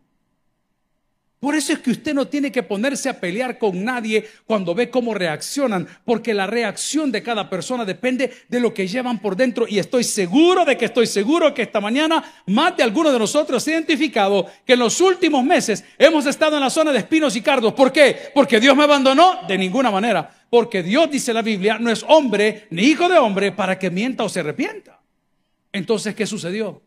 Por 1.40 1.54
eso 1.54 1.72
es 1.72 1.80
que 1.80 1.92
usted 1.92 2.16
no 2.16 2.28
tiene 2.28 2.52
que 2.52 2.64
ponerse 2.64 3.10
a 3.10 3.20
pelear 3.20 3.60
con 3.60 3.84
nadie 3.84 4.28
cuando 4.48 4.74
ve 4.74 4.90
cómo 4.90 5.14
reaccionan, 5.14 5.88
porque 6.04 6.34
la 6.34 6.48
reacción 6.48 7.12
de 7.12 7.22
cada 7.22 7.48
persona 7.48 7.86
depende 7.86 8.32
de 8.50 8.60
lo 8.60 8.74
que 8.74 8.88
llevan 8.88 9.20
por 9.20 9.36
dentro. 9.36 9.68
Y 9.68 9.78
estoy 9.78 10.04
seguro 10.04 10.66
de 10.66 10.76
que 10.76 10.86
estoy 10.86 11.06
seguro 11.06 11.54
que 11.54 11.62
esta 11.62 11.80
mañana 11.80 12.24
más 12.48 12.76
de 12.76 12.82
alguno 12.82 13.12
de 13.12 13.20
nosotros 13.20 13.68
ha 13.68 13.72
identificado 13.72 14.48
que 14.66 14.74
en 14.74 14.80
los 14.80 15.00
últimos 15.00 15.44
meses 15.44 15.84
hemos 16.00 16.26
estado 16.26 16.56
en 16.56 16.64
la 16.64 16.72
zona 16.72 16.92
de 16.92 17.00
espinos 17.00 17.36
y 17.36 17.42
cardos. 17.42 17.74
¿Por 17.74 17.92
qué? 17.92 18.32
Porque 18.34 18.60
Dios 18.60 18.76
me 18.76 18.86
abandonó 18.86 19.42
de 19.48 19.60
ninguna 19.60 19.92
manera. 19.92 20.32
Porque 20.50 20.82
Dios, 20.82 21.12
dice 21.12 21.34
la 21.34 21.44
Biblia, 21.44 21.78
no 21.78 21.92
es 21.92 22.04
hombre 22.08 22.66
ni 22.72 22.82
hijo 22.82 23.08
de 23.08 23.20
hombre 23.20 23.52
para 23.52 23.78
que 23.78 23.92
mienta 23.92 24.24
o 24.24 24.30
se 24.30 24.40
arrepienta. 24.40 25.00
Entonces, 25.72 26.16
¿qué 26.16 26.26
sucedió? 26.26 26.82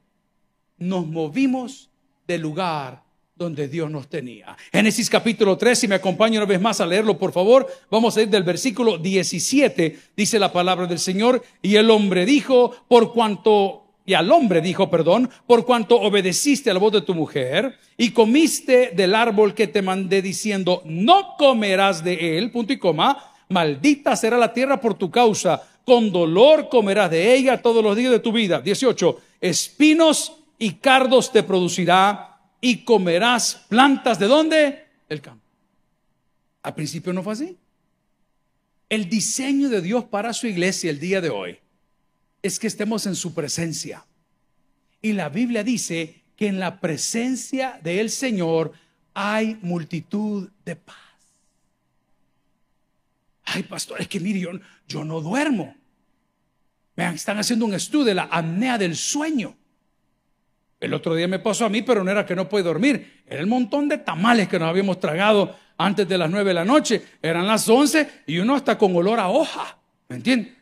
Nos 0.76 1.06
movimos 1.06 1.88
del 2.26 2.40
lugar 2.40 3.09
donde 3.40 3.68
Dios 3.68 3.90
nos 3.90 4.06
tenía. 4.06 4.54
Génesis 4.70 5.08
capítulo 5.08 5.56
3, 5.56 5.78
si 5.78 5.88
me 5.88 5.94
acompaña 5.94 6.38
una 6.38 6.46
vez 6.46 6.60
más 6.60 6.78
a 6.78 6.86
leerlo, 6.86 7.16
por 7.16 7.32
favor, 7.32 7.66
vamos 7.90 8.14
a 8.14 8.20
ir 8.20 8.28
del 8.28 8.42
versículo 8.42 8.98
17, 8.98 9.98
dice 10.14 10.38
la 10.38 10.52
palabra 10.52 10.86
del 10.86 10.98
Señor, 10.98 11.42
y 11.62 11.76
el 11.76 11.90
hombre 11.90 12.26
dijo, 12.26 12.76
por 12.86 13.14
cuanto, 13.14 13.84
y 14.04 14.12
al 14.12 14.30
hombre 14.30 14.60
dijo, 14.60 14.90
perdón, 14.90 15.30
por 15.46 15.64
cuanto 15.64 15.98
obedeciste 15.98 16.68
a 16.68 16.74
la 16.74 16.80
voz 16.80 16.92
de 16.92 17.00
tu 17.00 17.14
mujer 17.14 17.78
y 17.96 18.10
comiste 18.10 18.92
del 18.94 19.14
árbol 19.14 19.54
que 19.54 19.68
te 19.68 19.80
mandé 19.80 20.20
diciendo, 20.20 20.82
no 20.84 21.34
comerás 21.38 22.04
de 22.04 22.36
él, 22.36 22.50
punto 22.50 22.74
y 22.74 22.78
coma, 22.78 23.32
maldita 23.48 24.16
será 24.16 24.36
la 24.36 24.52
tierra 24.52 24.78
por 24.78 24.92
tu 24.92 25.10
causa, 25.10 25.62
con 25.86 26.12
dolor 26.12 26.68
comerás 26.68 27.10
de 27.10 27.34
ella 27.34 27.62
todos 27.62 27.82
los 27.82 27.96
días 27.96 28.12
de 28.12 28.18
tu 28.18 28.32
vida. 28.32 28.60
18, 28.60 29.18
espinos 29.40 30.34
y 30.58 30.72
cardos 30.72 31.32
te 31.32 31.42
producirá 31.42 32.29
y 32.60 32.84
comerás 32.84 33.66
plantas 33.68 34.18
de 34.18 34.26
dónde? 34.26 34.86
Del 35.08 35.20
campo. 35.20 35.44
Al 36.62 36.74
principio 36.74 37.12
no 37.12 37.22
fue 37.22 37.32
así. 37.32 37.56
El 38.88 39.08
diseño 39.08 39.68
de 39.68 39.80
Dios 39.80 40.04
para 40.04 40.32
su 40.32 40.46
iglesia 40.46 40.90
el 40.90 40.98
día 40.98 41.20
de 41.20 41.30
hoy 41.30 41.58
es 42.42 42.58
que 42.58 42.66
estemos 42.66 43.06
en 43.06 43.14
su 43.14 43.34
presencia. 43.34 44.04
Y 45.02 45.12
la 45.12 45.28
Biblia 45.28 45.62
dice 45.62 46.22
que 46.36 46.48
en 46.48 46.58
la 46.58 46.80
presencia 46.80 47.80
del 47.82 48.10
Señor 48.10 48.72
hay 49.14 49.58
multitud 49.62 50.48
de 50.64 50.76
paz. 50.76 50.96
Ay, 53.44 53.62
pastor, 53.64 54.00
es 54.00 54.08
que 54.08 54.20
mire, 54.20 54.48
yo, 54.86 55.04
no 55.04 55.20
duermo. 55.20 55.74
Vean, 56.96 57.14
están 57.14 57.38
haciendo 57.38 57.64
un 57.64 57.74
estudio 57.74 58.04
de 58.04 58.14
la 58.14 58.24
apnea 58.24 58.78
del 58.78 58.96
sueño. 58.96 59.56
El 60.80 60.94
otro 60.94 61.14
día 61.14 61.28
me 61.28 61.38
pasó 61.38 61.66
a 61.66 61.68
mí, 61.68 61.82
pero 61.82 62.02
no 62.02 62.10
era 62.10 62.24
que 62.24 62.34
no 62.34 62.48
puede 62.48 62.64
dormir. 62.64 63.22
Era 63.26 63.40
el 63.40 63.46
montón 63.46 63.86
de 63.88 63.98
tamales 63.98 64.48
que 64.48 64.58
nos 64.58 64.70
habíamos 64.70 64.98
tragado 64.98 65.54
antes 65.76 66.08
de 66.08 66.16
las 66.16 66.30
nueve 66.30 66.48
de 66.48 66.54
la 66.54 66.64
noche. 66.64 67.02
Eran 67.20 67.46
las 67.46 67.68
once 67.68 68.08
y 68.26 68.38
uno 68.38 68.54
hasta 68.54 68.78
con 68.78 68.96
olor 68.96 69.20
a 69.20 69.28
hoja. 69.28 69.78
¿Me 70.08 70.16
entiendes? 70.16 70.54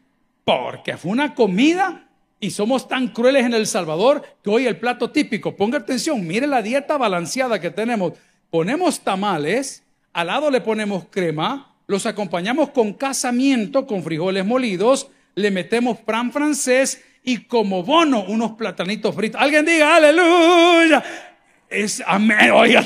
Porque 0.45 0.97
fue 0.97 1.13
una 1.13 1.35
comida 1.35 2.09
y 2.41 2.51
somos 2.51 2.89
tan 2.89 3.09
crueles 3.09 3.45
en 3.45 3.55
El 3.55 3.67
Salvador 3.67 4.23
que 4.43 4.51
hoy 4.51 4.67
el 4.67 4.79
plato 4.79 5.11
típico, 5.11 5.57
ponga 5.57 5.79
atención, 5.79 6.27
mire 6.27 6.47
la 6.47 6.63
dieta 6.63 6.97
balanceada 6.97 7.61
que 7.61 7.71
tenemos. 7.71 8.15
Ponemos 8.51 9.01
tamales, 9.01 9.85
al 10.13 10.29
lado 10.29 10.51
le 10.51 10.61
ponemos 10.61 11.05
crema, 11.11 11.77
los 11.87 12.07
acompañamos 12.07 12.71
con 12.71 12.93
casamiento, 12.93 13.87
con 13.87 14.03
frijoles 14.03 14.45
molidos, 14.45 15.11
le 15.35 15.51
metemos 15.51 15.99
pan 15.99 16.33
francés 16.33 17.05
y 17.29 17.45
como 17.45 17.83
bono 17.83 18.25
unos 18.25 18.53
platanitos 18.53 19.15
fritos. 19.15 19.39
Alguien 19.39 19.63
diga, 19.67 19.97
aleluya. 19.97 21.05
Es 21.69 22.03
amén. 22.07 22.51
Oiga, 22.53 22.83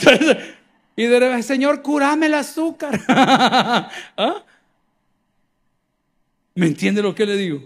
y 0.96 1.04
de 1.06 1.42
Señor, 1.44 1.80
curame 1.80 2.26
el 2.26 2.34
azúcar. 2.34 3.00
¿Ah? 3.08 4.42
¿Me 6.56 6.66
entiende 6.66 7.00
lo 7.00 7.14
que 7.14 7.24
le 7.24 7.36
digo? 7.36 7.62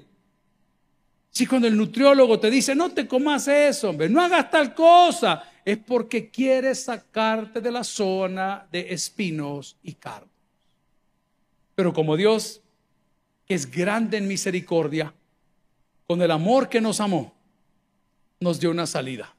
Si 1.30 1.46
cuando 1.46 1.66
el 1.66 1.78
nutriólogo 1.78 2.38
te 2.38 2.50
dice, 2.50 2.74
no 2.74 2.90
te 2.90 3.08
comas 3.08 3.48
eso, 3.48 3.88
hombre, 3.88 4.10
no 4.10 4.20
hagas 4.20 4.50
tal 4.50 4.74
cosa, 4.74 5.44
es 5.64 5.78
porque 5.78 6.28
quiere 6.28 6.74
sacarte 6.74 7.62
de 7.62 7.70
la 7.70 7.84
zona 7.84 8.66
de 8.70 8.92
espinos 8.92 9.78
y 9.82 9.94
cardos. 9.94 10.28
Pero 11.74 11.94
como 11.94 12.18
Dios, 12.18 12.60
que 13.46 13.54
es 13.54 13.70
grande 13.70 14.18
en 14.18 14.28
misericordia, 14.28 15.14
con 16.06 16.22
el 16.22 16.30
amor 16.30 16.68
que 16.68 16.80
nos 16.80 17.00
amó, 17.00 17.34
nos 18.40 18.60
dio 18.60 18.70
una 18.70 18.86
salida. 18.86 19.34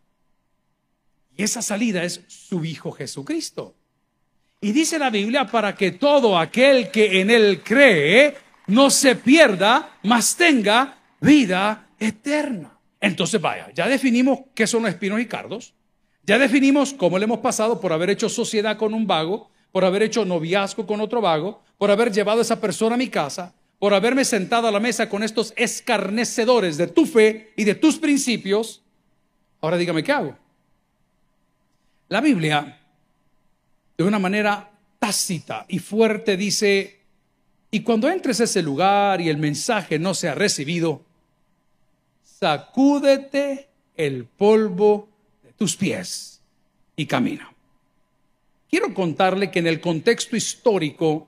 Y 1.35 1.43
esa 1.43 1.61
salida 1.61 2.03
es 2.03 2.21
su 2.27 2.65
Hijo 2.65 2.91
Jesucristo. 2.91 3.75
Y 4.59 4.71
dice 4.71 4.97
la 4.97 5.09
Biblia 5.09 5.45
para 5.45 5.75
que 5.75 5.91
todo 5.91 6.37
aquel 6.37 6.89
que 6.89 7.21
en 7.21 7.29
Él 7.29 7.61
cree 7.63 8.35
no 8.67 8.89
se 8.89 9.15
pierda, 9.15 9.97
mas 10.03 10.35
tenga 10.35 10.97
vida 11.21 11.89
eterna. 11.99 12.77
Entonces 12.99 13.39
vaya, 13.39 13.71
ya 13.73 13.87
definimos 13.87 14.39
qué 14.55 14.65
son 14.65 14.83
los 14.83 14.91
espinos 14.91 15.21
y 15.21 15.27
cardos. 15.27 15.73
Ya 16.23 16.37
definimos 16.39 16.93
cómo 16.93 17.17
le 17.19 17.25
hemos 17.25 17.39
pasado 17.39 17.79
por 17.79 17.93
haber 17.93 18.09
hecho 18.09 18.27
sociedad 18.27 18.77
con 18.77 18.93
un 18.93 19.07
vago, 19.07 19.49
por 19.71 19.85
haber 19.85 20.03
hecho 20.03 20.25
noviazgo 20.25 20.87
con 20.87 20.99
otro 20.99 21.21
vago, 21.21 21.61
por 21.77 21.91
haber 21.91 22.11
llevado 22.11 22.39
a 22.39 22.41
esa 22.41 22.59
persona 22.59 22.95
a 22.95 22.97
mi 22.97 23.07
casa, 23.07 23.53
por 23.79 23.93
haberme 23.93 24.25
sentado 24.25 24.67
a 24.67 24.71
la 24.71 24.79
mesa 24.79 25.09
con 25.09 25.23
estos 25.23 25.53
escarnecedores 25.55 26.77
de 26.77 26.87
tu 26.87 27.05
fe 27.05 27.53
y 27.55 27.63
de 27.63 27.75
tus 27.75 27.97
principios. 27.97 28.81
Ahora 29.61 29.77
dígame 29.77 30.03
qué 30.03 30.11
hago. 30.11 30.37
La 32.09 32.21
Biblia, 32.21 32.79
de 33.97 34.03
una 34.03 34.19
manera 34.19 34.71
tácita 34.99 35.65
y 35.67 35.79
fuerte, 35.79 36.37
dice, 36.37 37.01
y 37.69 37.81
cuando 37.81 38.09
entres 38.09 38.39
a 38.39 38.45
ese 38.45 38.63
lugar 38.63 39.21
y 39.21 39.29
el 39.29 39.37
mensaje 39.37 39.99
no 39.99 40.13
se 40.13 40.29
ha 40.29 40.35
recibido, 40.35 41.03
sacúdete 42.23 43.67
el 43.95 44.25
polvo 44.25 45.09
de 45.43 45.51
tus 45.53 45.75
pies 45.75 46.41
y 46.95 47.05
camina. 47.05 47.53
Quiero 48.69 48.93
contarle 48.93 49.51
que 49.51 49.59
en 49.59 49.67
el 49.67 49.81
contexto 49.81 50.35
histórico, 50.35 51.27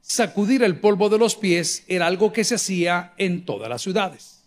sacudir 0.00 0.62
el 0.62 0.78
polvo 0.78 1.08
de 1.08 1.18
los 1.18 1.36
pies 1.36 1.84
era 1.86 2.06
algo 2.06 2.32
que 2.32 2.44
se 2.44 2.56
hacía 2.56 3.12
en 3.16 3.44
todas 3.44 3.68
las 3.68 3.82
ciudades. 3.82 4.42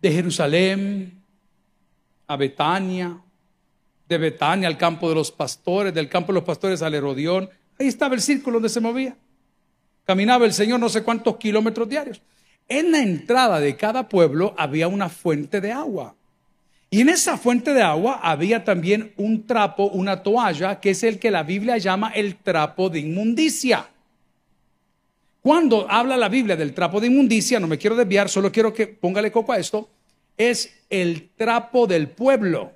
De 0.00 0.12
Jerusalén 0.12 1.22
a 2.26 2.36
Betania, 2.36 3.20
de 4.08 4.18
Betania 4.18 4.68
al 4.68 4.78
campo 4.78 5.08
de 5.08 5.14
los 5.14 5.30
pastores, 5.30 5.94
del 5.94 6.08
campo 6.08 6.32
de 6.32 6.40
los 6.40 6.44
pastores 6.44 6.82
al 6.82 6.94
Herodión. 6.94 7.48
Ahí 7.78 7.86
estaba 7.86 8.14
el 8.14 8.20
círculo 8.20 8.54
donde 8.54 8.68
se 8.68 8.80
movía. 8.80 9.16
Caminaba 10.04 10.46
el 10.46 10.52
Señor 10.52 10.80
no 10.80 10.88
sé 10.88 11.02
cuántos 11.02 11.36
kilómetros 11.36 11.88
diarios. 11.88 12.20
En 12.68 12.90
la 12.90 13.00
entrada 13.00 13.60
de 13.60 13.76
cada 13.76 14.08
pueblo 14.08 14.54
había 14.58 14.88
una 14.88 15.08
fuente 15.08 15.60
de 15.60 15.72
agua. 15.72 16.15
Y 16.96 17.02
en 17.02 17.10
esa 17.10 17.36
fuente 17.36 17.74
de 17.74 17.82
agua 17.82 18.20
había 18.22 18.64
también 18.64 19.12
un 19.18 19.46
trapo, 19.46 19.84
una 19.84 20.22
toalla, 20.22 20.80
que 20.80 20.92
es 20.92 21.02
el 21.02 21.18
que 21.18 21.30
la 21.30 21.42
Biblia 21.42 21.76
llama 21.76 22.10
el 22.14 22.36
trapo 22.36 22.88
de 22.88 23.00
inmundicia. 23.00 23.86
Cuando 25.42 25.86
habla 25.90 26.16
la 26.16 26.30
Biblia 26.30 26.56
del 26.56 26.72
trapo 26.72 26.98
de 26.98 27.08
inmundicia, 27.08 27.60
no 27.60 27.66
me 27.66 27.76
quiero 27.76 27.96
desviar, 27.96 28.30
solo 28.30 28.50
quiero 28.50 28.72
que 28.72 28.86
póngale 28.86 29.30
coco 29.30 29.52
a 29.52 29.58
esto, 29.58 29.90
es 30.38 30.72
el 30.88 31.28
trapo 31.36 31.86
del 31.86 32.08
pueblo. 32.08 32.72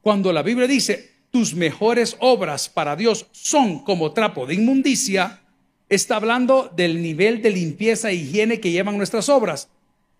Cuando 0.00 0.32
la 0.32 0.40
Biblia 0.40 0.66
dice, 0.66 1.10
tus 1.30 1.54
mejores 1.54 2.16
obras 2.20 2.70
para 2.70 2.96
Dios 2.96 3.26
son 3.32 3.84
como 3.84 4.12
trapo 4.14 4.46
de 4.46 4.54
inmundicia, 4.54 5.42
está 5.90 6.16
hablando 6.16 6.72
del 6.74 7.02
nivel 7.02 7.42
de 7.42 7.50
limpieza 7.50 8.08
e 8.08 8.14
higiene 8.14 8.60
que 8.60 8.70
llevan 8.70 8.96
nuestras 8.96 9.28
obras. 9.28 9.68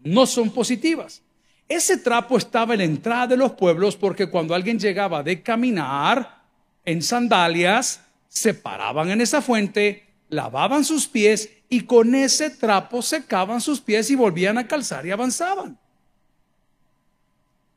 No 0.01 0.27
son 0.27 0.51
positivas. 0.51 1.23
Ese 1.69 1.97
trapo 1.97 2.37
estaba 2.37 2.75
en 2.75 2.79
la 2.79 2.85
entrada 2.85 3.27
de 3.29 3.37
los 3.37 3.53
pueblos 3.53 3.97
porque 3.97 4.29
cuando 4.29 4.55
alguien 4.55 4.79
llegaba 4.79 5.23
de 5.23 5.43
caminar 5.43 6.43
en 6.85 7.03
sandalias, 7.03 8.01
se 8.29 8.53
paraban 8.53 9.11
en 9.11 9.21
esa 9.21 9.41
fuente, 9.41 10.05
lavaban 10.29 10.85
sus 10.85 11.07
pies 11.07 11.51
y 11.69 11.83
con 11.83 12.15
ese 12.15 12.51
trapo 12.51 13.01
secaban 13.01 13.61
sus 13.61 13.81
pies 13.81 14.11
y 14.11 14.15
volvían 14.15 14.59
a 14.59 14.67
calzar 14.67 15.07
y 15.07 15.11
avanzaban. 15.11 15.79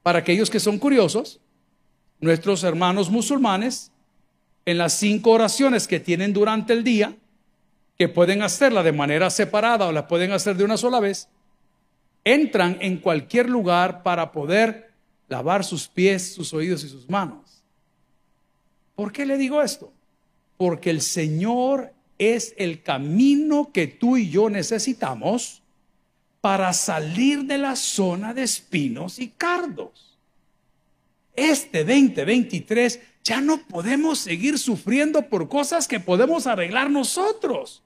Para 0.04 0.20
aquellos 0.20 0.50
que 0.50 0.60
son 0.60 0.78
curiosos, 0.78 1.40
nuestros 2.20 2.64
hermanos 2.64 3.10
musulmanes, 3.10 3.92
en 4.66 4.78
las 4.78 4.94
cinco 4.94 5.32
oraciones 5.32 5.88
que 5.88 6.00
tienen 6.00 6.34
durante 6.34 6.74
el 6.74 6.84
día, 6.84 7.16
que 7.98 8.10
pueden 8.10 8.42
hacerla 8.42 8.84
de 8.84 8.92
manera 8.92 9.30
separada 9.30 9.88
o 9.88 9.92
la 9.92 10.08
pueden 10.08 10.34
hacer 10.34 10.58
de 10.58 10.66
una 10.66 10.78
sola 10.78 11.00
vez, 11.00 11.30
entran 12.34 12.78
en 12.82 12.98
cualquier 12.98 13.50
lugar 13.50 14.04
para 14.04 14.32
poder 14.32 14.92
lavar 15.28 15.64
sus 15.64 15.88
pies, 15.88 16.34
sus 16.34 16.54
oídos 16.54 16.84
y 16.84 16.90
sus 16.90 17.10
manos. 17.10 17.64
¿Por 18.96 19.12
qué 19.12 19.26
le 19.26 19.38
digo 19.38 19.62
esto? 19.62 19.94
Porque 20.58 20.90
el 20.90 21.02
Señor 21.02 21.94
es 22.18 22.54
el 22.58 22.82
camino 22.82 23.72
que 23.72 23.88
tú 23.88 24.18
y 24.18 24.30
yo 24.30 24.50
necesitamos 24.50 25.62
para 26.42 26.74
salir 26.74 27.44
de 27.44 27.58
la 27.58 27.76
zona 27.76 28.34
de 28.34 28.44
espinos 28.44 29.20
y 29.20 29.30
cardos. 29.30 30.18
Este 31.36 31.84
2023 31.84 33.00
ya 33.24 33.42
no 33.42 33.60
podemos 33.68 34.20
seguir 34.20 34.58
sufriendo 34.58 35.30
por 35.30 35.50
cosas 35.50 35.88
que 35.88 36.00
podemos 36.00 36.48
arreglar 36.48 36.90
nosotros. 36.90 37.84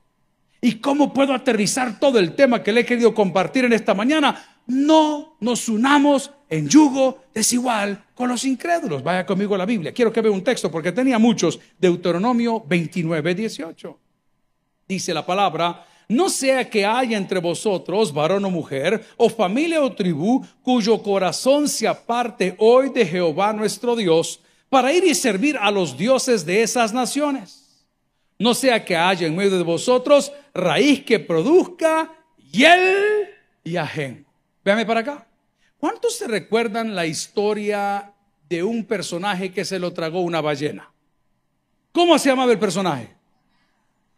¿Y 0.64 0.74
cómo 0.76 1.12
puedo 1.12 1.34
aterrizar 1.34 2.00
todo 2.00 2.20
el 2.20 2.36
tema 2.36 2.62
que 2.62 2.72
le 2.72 2.82
he 2.82 2.86
querido 2.86 3.16
compartir 3.16 3.66
en 3.66 3.74
esta 3.74 3.96
mañana? 3.96 4.62
No 4.68 5.36
nos 5.40 5.68
unamos 5.68 6.30
en 6.48 6.70
yugo 6.70 7.24
desigual 7.34 8.04
con 8.14 8.30
los 8.30 8.46
incrédulos. 8.46 9.02
Vaya 9.02 9.26
conmigo 9.26 9.56
a 9.56 9.58
la 9.58 9.66
Biblia. 9.66 9.92
Quiero 9.92 10.14
que 10.14 10.22
vea 10.22 10.32
un 10.32 10.44
texto 10.44 10.70
porque 10.70 10.92
tenía 10.92 11.18
muchos. 11.18 11.60
Deuteronomio 11.80 12.64
29, 12.68 13.34
18. 13.34 14.00
Dice 14.88 15.14
la 15.16 15.26
palabra, 15.26 15.84
no 16.08 16.30
sea 16.30 16.70
que 16.70 16.86
haya 16.86 17.18
entre 17.18 17.40
vosotros, 17.40 18.14
varón 18.14 18.46
o 18.46 18.52
mujer, 18.52 19.04
o 19.18 19.30
familia 19.30 19.82
o 19.82 19.94
tribu, 19.94 20.46
cuyo 20.62 21.02
corazón 21.02 21.68
se 21.68 21.88
aparte 21.88 22.54
hoy 22.60 22.90
de 22.90 23.04
Jehová 23.08 23.52
nuestro 23.52 23.96
Dios, 23.96 24.42
para 24.70 24.94
ir 24.94 25.06
y 25.06 25.16
servir 25.16 25.58
a 25.58 25.72
los 25.72 25.98
dioses 25.98 26.46
de 26.46 26.62
esas 26.62 26.94
naciones 26.94 27.62
no 28.42 28.56
sea 28.56 28.84
que 28.84 28.98
haya 28.98 29.28
en 29.28 29.36
medio 29.36 29.56
de 29.56 29.64
vosotros 29.64 30.32
raíz 30.54 31.04
que 31.04 31.20
produzca 31.20 32.12
hiel 32.52 33.30
y 33.64 33.78
ajen. 33.78 34.26
Véame 34.64 34.86
para 34.86 35.02
acá. 35.02 35.28
¿Cuántos 35.78 36.18
se 36.18 36.28
recuerdan 36.28 36.96
la 36.96 37.06
historia 37.06 38.14
de 38.48 38.64
un 38.64 38.86
personaje 38.86 39.52
que 39.52 39.66
se 39.66 39.80
lo 39.80 39.94
tragó 39.94 40.22
una 40.22 40.42
ballena? 40.42 40.92
¿Cómo 41.92 42.18
se 42.20 42.30
llamaba 42.30 42.52
el 42.52 42.60
personaje? 42.60 43.16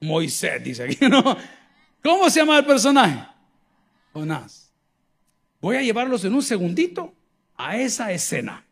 Moisés, 0.02 0.64
dice 0.64 0.84
aquí, 0.84 0.98
¿no? 1.10 1.38
¿Cómo 2.04 2.30
se 2.30 2.42
llamaba 2.42 2.60
el 2.60 2.66
personaje? 2.66 3.26
Jonás. 4.12 4.74
Voy 5.62 5.78
a 5.78 5.82
llevarlos 5.82 6.26
en 6.26 6.34
un 6.34 6.44
segundito 6.44 7.14
a 7.56 7.78
esa 7.78 8.12
escena. 8.12 8.66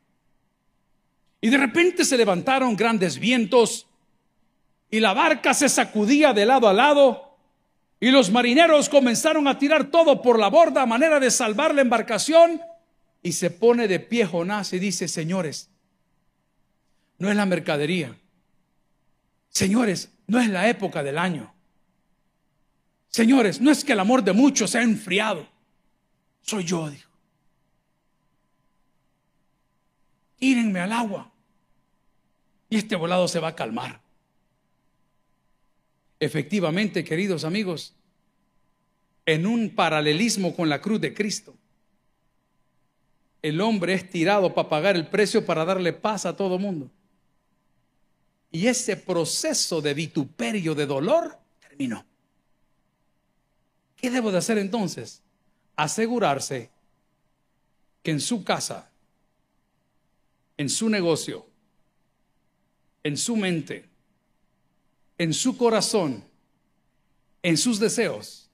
Y 1.39 1.49
de 1.49 1.57
repente 1.57 2.03
se 2.03 2.17
levantaron 2.17 2.75
grandes 2.75 3.17
vientos 3.17 3.87
y 4.89 4.99
la 4.99 5.13
barca 5.13 5.53
se 5.53 5.69
sacudía 5.69 6.33
de 6.33 6.45
lado 6.45 6.67
a 6.67 6.73
lado 6.73 7.30
Y 8.03 8.09
los 8.09 8.31
marineros 8.31 8.89
comenzaron 8.89 9.47
a 9.47 9.59
tirar 9.59 9.91
todo 9.91 10.23
por 10.23 10.39
la 10.39 10.49
borda 10.49 10.81
a 10.81 10.87
manera 10.87 11.19
de 11.19 11.29
salvar 11.29 11.75
la 11.75 11.81
embarcación. 11.81 12.59
Y 13.21 13.33
se 13.33 13.51
pone 13.51 13.87
de 13.87 13.99
pie 13.99 14.25
Jonás 14.25 14.73
y 14.73 14.79
dice, 14.79 15.07
señores, 15.07 15.69
no 17.19 17.29
es 17.29 17.35
la 17.35 17.45
mercadería. 17.45 18.17
Señores, 19.49 20.09
no 20.25 20.39
es 20.41 20.49
la 20.49 20.67
época 20.67 21.03
del 21.03 21.19
año. 21.19 21.53
Señores, 23.07 23.61
no 23.61 23.69
es 23.69 23.83
que 23.83 23.93
el 23.93 23.99
amor 23.99 24.23
de 24.23 24.33
muchos 24.33 24.71
se 24.71 24.79
ha 24.79 24.81
enfriado. 24.81 25.47
Soy 26.41 26.63
yo, 26.63 26.89
dijo. 26.89 27.11
Tírenme 30.37 30.79
al 30.79 30.91
agua. 30.91 31.31
Y 32.67 32.77
este 32.77 32.95
volado 32.95 33.27
se 33.27 33.39
va 33.39 33.49
a 33.49 33.55
calmar. 33.55 34.00
Efectivamente, 36.21 37.03
queridos 37.03 37.43
amigos, 37.43 37.95
en 39.25 39.47
un 39.47 39.71
paralelismo 39.71 40.55
con 40.55 40.69
la 40.69 40.79
cruz 40.79 41.01
de 41.01 41.15
Cristo, 41.15 41.55
el 43.41 43.59
hombre 43.59 43.95
es 43.95 44.07
tirado 44.07 44.53
para 44.53 44.69
pagar 44.69 44.95
el 44.95 45.07
precio 45.07 45.43
para 45.43 45.65
darle 45.65 45.93
paz 45.93 46.27
a 46.27 46.35
todo 46.35 46.59
mundo. 46.59 46.91
Y 48.51 48.67
ese 48.67 48.97
proceso 48.97 49.81
de 49.81 49.95
vituperio, 49.95 50.75
de 50.75 50.85
dolor, 50.85 51.39
terminó. 51.59 52.05
¿Qué 53.95 54.11
debo 54.11 54.31
de 54.31 54.37
hacer 54.37 54.59
entonces? 54.59 55.23
Asegurarse 55.75 56.69
que 58.03 58.11
en 58.11 58.19
su 58.19 58.43
casa, 58.43 58.91
en 60.55 60.69
su 60.69 60.87
negocio, 60.87 61.47
en 63.03 63.17
su 63.17 63.35
mente, 63.35 63.90
en 65.21 65.35
su 65.35 65.55
corazón, 65.55 66.23
en 67.43 67.55
sus 67.55 67.79
deseos, 67.79 68.49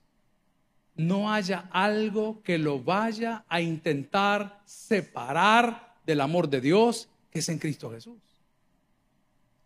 no 0.98 1.32
haya 1.32 1.70
algo 1.72 2.44
que 2.44 2.58
lo 2.58 2.84
vaya 2.84 3.46
a 3.48 3.62
intentar 3.62 4.62
separar 4.66 5.96
del 6.06 6.20
amor 6.20 6.50
de 6.50 6.60
Dios 6.60 7.08
que 7.32 7.40
es 7.40 7.48
en 7.48 7.58
Cristo 7.58 7.90
Jesús. 7.90 8.18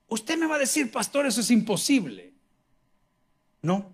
Usted 0.09 0.37
me 0.37 0.45
va 0.45 0.57
a 0.57 0.59
decir, 0.59 0.91
pastor, 0.91 1.25
eso 1.25 1.41
es 1.41 1.49
imposible. 1.49 2.33
No. 3.63 3.91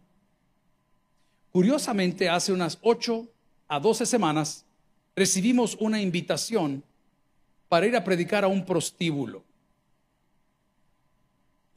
Curiosamente, 1.54 2.28
hace 2.28 2.52
unas 2.52 2.78
8 2.82 3.26
a 3.70 3.80
12 3.80 4.06
semanas 4.06 4.66
recibimos 5.16 5.78
una 5.80 6.02
invitación 6.02 6.84
para 7.70 7.86
ir 7.86 7.96
a 7.96 8.04
predicar 8.04 8.44
a 8.44 8.50
un 8.50 8.66
prostíbulo. 8.66 9.47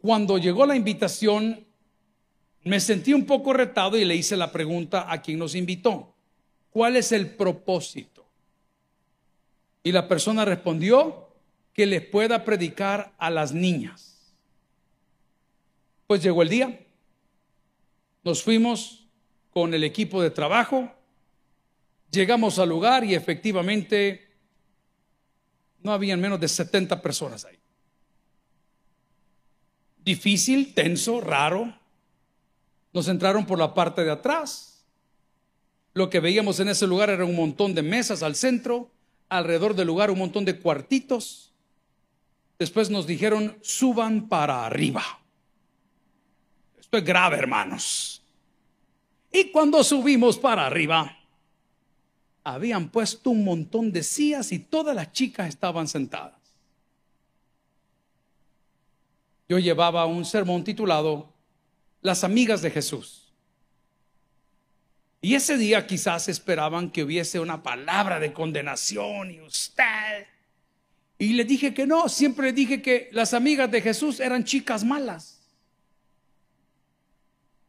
Cuando 0.01 0.39
llegó 0.39 0.65
la 0.65 0.77
invitación, 0.77 1.67
me 2.65 2.81
sentí 2.81 3.13
un 3.13 3.27
poco 3.27 3.53
retado 3.53 3.99
y 3.99 4.05
le 4.05 4.17
hice 4.17 4.37
la 4.37 4.51
pregunta 4.51 5.13
a 5.13 5.21
quien 5.21 5.39
nos 5.39 5.55
invitó. 5.55 6.15
¿Cuál 6.71 6.97
es 6.97 7.13
el 7.13 7.31
propósito? 7.31 8.27
Y 9.83 9.93
la 9.93 10.09
persona 10.09 10.45
respondió 10.45 11.29
que 11.75 11.85
les 11.85 12.03
pueda 12.03 12.45
predicar 12.45 13.13
a 13.19 13.29
las 13.29 13.53
niñas. 13.53 14.35
Pues 16.07 16.23
llegó 16.23 16.43
el 16.43 16.49
día. 16.49 16.81
Nos 18.25 18.43
fuimos 18.43 19.07
con 19.51 19.75
el 19.75 19.85
equipo 19.85 20.23
de 20.23 20.31
trabajo. 20.31 20.91
Llegamos 22.11 22.59
al 22.59 22.71
lugar 22.71 23.05
y 23.05 23.15
efectivamente 23.15 24.29
no 25.83 25.93
habían 25.93 26.21
menos 26.21 26.41
de 26.41 26.49
70 26.49 27.01
personas 27.03 27.45
ahí 27.45 27.60
difícil, 30.05 30.75
tenso, 30.75 31.21
raro. 31.21 31.75
Nos 32.93 33.09
entraron 33.09 33.47
por 33.47 33.59
la 33.59 33.75
parte 33.75 34.05
de 34.05 34.11
atrás. 34.11 34.85
Lo 35.95 36.11
que 36.11 36.21
veíamos 36.21 36.61
en 36.61 36.69
ese 36.69 36.87
lugar 36.87 37.11
era 37.11 37.25
un 37.25 37.37
montón 37.37 37.75
de 37.75 37.83
mesas 37.83 38.23
al 38.23 38.37
centro, 38.37 38.91
alrededor 39.29 39.75
del 39.75 39.87
lugar 39.87 40.11
un 40.11 40.19
montón 40.19 40.45
de 40.45 40.59
cuartitos. 40.59 41.53
Después 42.59 42.91
nos 42.91 43.07
dijeron, 43.07 43.57
suban 43.63 44.29
para 44.29 44.67
arriba. 44.67 45.03
Esto 46.79 46.99
es 46.99 47.05
grave, 47.05 47.37
hermanos. 47.39 48.23
Y 49.33 49.51
cuando 49.51 49.83
subimos 49.85 50.39
para 50.39 50.67
arriba, 50.67 51.17
habían 52.43 52.89
puesto 52.89 53.31
un 53.31 53.45
montón 53.45 53.93
de 53.93 54.03
sillas 54.03 54.53
y 54.53 54.59
todas 54.59 54.95
las 54.95 55.13
chicas 55.13 55.49
estaban 55.49 55.87
sentadas. 55.87 56.40
Yo 59.51 59.59
llevaba 59.59 60.07
un 60.07 60.25
sermón 60.25 60.63
titulado 60.63 61.35
Las 62.03 62.23
amigas 62.23 62.63
de 62.63 62.71
Jesús. 62.71 63.35
Y 65.21 65.35
ese 65.35 65.59
día 65.59 65.89
quizás 65.89 66.29
esperaban 66.29 66.89
que 66.89 67.03
hubiese 67.03 67.41
una 67.41 67.61
palabra 67.61 68.21
de 68.21 68.33
condenación 68.33 69.33
y 69.33 69.41
usted. 69.41 70.29
Y 71.19 71.33
le 71.33 71.45
dije 71.45 71.75
que 71.75 71.85
no, 71.85 72.09
siempre 72.09 72.47
le 72.47 72.53
dije 72.53 72.81
que 72.81 73.09
las 73.11 73.35
amigas 73.35 73.69
de 73.73 73.83
Jesús 73.83 74.21
eran 74.21 74.45
chicas 74.45 74.85
malas. 74.85 75.43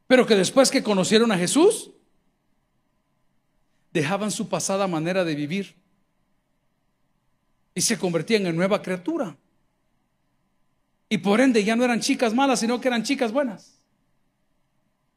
Pero 0.05 0.27
que 0.27 0.36
después 0.36 0.69
que 0.69 0.84
conocieron 0.84 1.32
a 1.32 1.38
Jesús, 1.38 1.89
dejaban 3.91 4.29
su 4.29 4.47
pasada 4.49 4.86
manera 4.86 5.23
de 5.23 5.34
vivir 5.34 5.75
y 7.73 7.82
se 7.82 7.97
convertían 7.97 8.45
en 8.45 8.55
nueva 8.55 8.84
criatura. 8.84 9.36
Y 11.12 11.18
por 11.18 11.41
ende 11.41 11.62
ya 11.62 11.76
no 11.76 11.84
eran 11.84 11.99
chicas 11.99 12.34
malas, 12.34 12.62
sino 12.62 12.80
que 12.80 12.88
eran 12.88 13.03
chicas 13.03 13.34
buenas. 13.34 13.78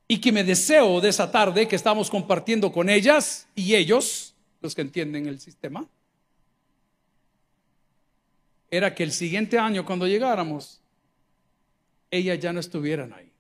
Y 0.09 0.21
que 0.21 0.33
me 0.33 0.43
deseo 0.43 1.01
de 1.01 1.09
esa 1.09 1.31
tarde 1.31 1.69
que 1.69 1.77
estamos 1.77 2.11
compartiendo 2.11 2.73
con 2.73 2.91
ellas 2.91 3.47
y 3.55 3.77
ellos, 3.77 4.35
los 4.61 4.75
que 4.75 4.81
entienden 4.81 5.27
el 5.27 5.39
sistema, 5.39 5.87
era 8.73 8.93
que 8.93 9.05
el 9.05 9.13
siguiente 9.13 9.57
año 9.57 9.87
cuando 9.87 10.09
llegáramos, 10.09 10.81
ellas 12.11 12.41
ya 12.41 12.53
no 12.53 12.59
estuvieran 12.59 13.13
ahí. 13.13 13.31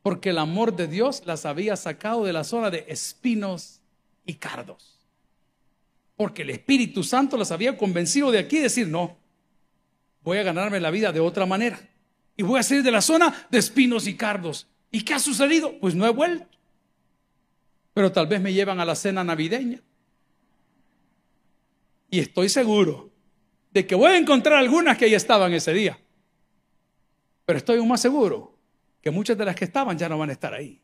Porque 0.00 0.30
el 0.30 0.38
amor 0.38 0.76
de 0.76 0.86
Dios 0.86 1.24
las 1.26 1.44
había 1.44 1.74
sacado 1.74 2.24
de 2.24 2.32
la 2.32 2.44
zona 2.44 2.70
de 2.70 2.84
espinos 2.86 3.80
y 4.24 4.34
cardos. 4.34 4.96
Porque 6.16 6.42
el 6.42 6.50
Espíritu 6.50 7.02
Santo 7.02 7.36
las 7.36 7.50
había 7.50 7.76
convencido 7.76 8.30
de 8.30 8.38
aquí 8.38 8.60
decir, 8.60 8.86
no, 8.86 9.20
voy 10.24 10.38
a 10.38 10.42
ganarme 10.42 10.80
la 10.80 10.90
vida 10.90 11.12
de 11.12 11.20
otra 11.20 11.46
manera. 11.46 11.80
Y 12.36 12.42
voy 12.42 12.60
a 12.60 12.62
salir 12.62 12.82
de 12.82 12.90
la 12.90 13.00
zona 13.00 13.46
de 13.50 13.58
espinos 13.58 14.06
y 14.06 14.16
cardos. 14.16 14.66
¿Y 14.90 15.02
qué 15.02 15.14
ha 15.14 15.18
sucedido? 15.18 15.78
Pues 15.80 15.94
no 15.94 16.06
he 16.06 16.10
vuelto. 16.10 16.46
Pero 17.94 18.10
tal 18.12 18.26
vez 18.26 18.40
me 18.40 18.52
llevan 18.52 18.80
a 18.80 18.84
la 18.84 18.94
cena 18.94 19.22
navideña. 19.22 19.80
Y 22.10 22.20
estoy 22.20 22.48
seguro 22.48 23.10
de 23.70 23.86
que 23.86 23.94
voy 23.94 24.12
a 24.12 24.18
encontrar 24.18 24.58
algunas 24.58 24.98
que 24.98 25.08
ya 25.10 25.16
estaban 25.16 25.52
ese 25.52 25.72
día. 25.72 25.98
Pero 27.44 27.58
estoy 27.58 27.78
aún 27.78 27.88
más 27.88 28.00
seguro 28.00 28.54
que 29.00 29.10
muchas 29.10 29.36
de 29.36 29.44
las 29.44 29.56
que 29.56 29.64
estaban 29.64 29.98
ya 29.98 30.08
no 30.08 30.18
van 30.18 30.30
a 30.30 30.32
estar 30.32 30.54
ahí. 30.54 30.80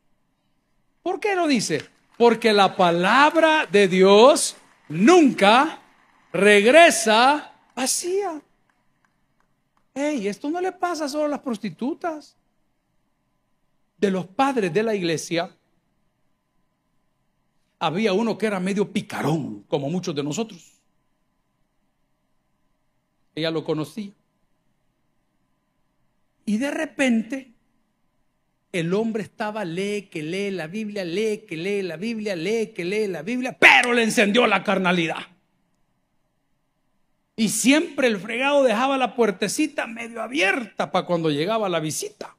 ¿Por 1.01 1.19
qué 1.19 1.35
lo 1.35 1.47
dice? 1.47 1.83
Porque 2.17 2.51
la 2.51 2.75
palabra 2.75 3.65
de 3.71 3.87
Dios 3.87 4.57
nunca 4.89 5.81
regresa 6.33 7.53
vacía. 7.75 8.41
Hey, 9.93 10.27
esto 10.27 10.49
no 10.49 10.61
le 10.61 10.71
pasa 10.71 11.09
solo 11.09 11.25
a 11.25 11.29
las 11.29 11.39
prostitutas. 11.39 12.35
De 13.97 14.09
los 14.09 14.25
padres 14.27 14.73
de 14.73 14.81
la 14.81 14.95
iglesia, 14.95 15.53
había 17.79 18.13
uno 18.13 18.37
que 18.37 18.45
era 18.45 18.59
medio 18.59 18.91
picarón, 18.91 19.63
como 19.63 19.89
muchos 19.89 20.15
de 20.15 20.23
nosotros. 20.23 20.79
Ella 23.35 23.51
lo 23.51 23.63
conocía. 23.63 24.11
Y 26.45 26.57
de 26.57 26.71
repente, 26.71 27.53
el 28.71 28.93
hombre 28.93 29.23
estaba, 29.23 29.65
lee 29.65 30.09
que 30.11 30.23
lee 30.23 30.51
la 30.51 30.67
Biblia, 30.67 31.03
lee 31.03 31.45
que 31.47 31.57
lee 31.57 31.81
la 31.81 31.97
Biblia, 31.97 32.35
lee 32.35 32.73
que 32.73 32.85
lee 32.85 33.07
la 33.07 33.21
Biblia, 33.21 33.57
pero 33.59 33.93
le 33.93 34.03
encendió 34.03 34.45
la 34.47 34.63
carnalidad. 34.63 35.27
Y 37.39 37.47
siempre 37.47 38.07
el 38.07 38.19
fregado 38.19 38.63
dejaba 38.63 38.97
la 38.97 39.15
puertecita 39.15 39.87
medio 39.87 40.21
abierta 40.21 40.91
para 40.91 41.05
cuando 41.05 41.29
llegaba 41.31 41.69
la 41.69 41.79
visita. 41.79 42.35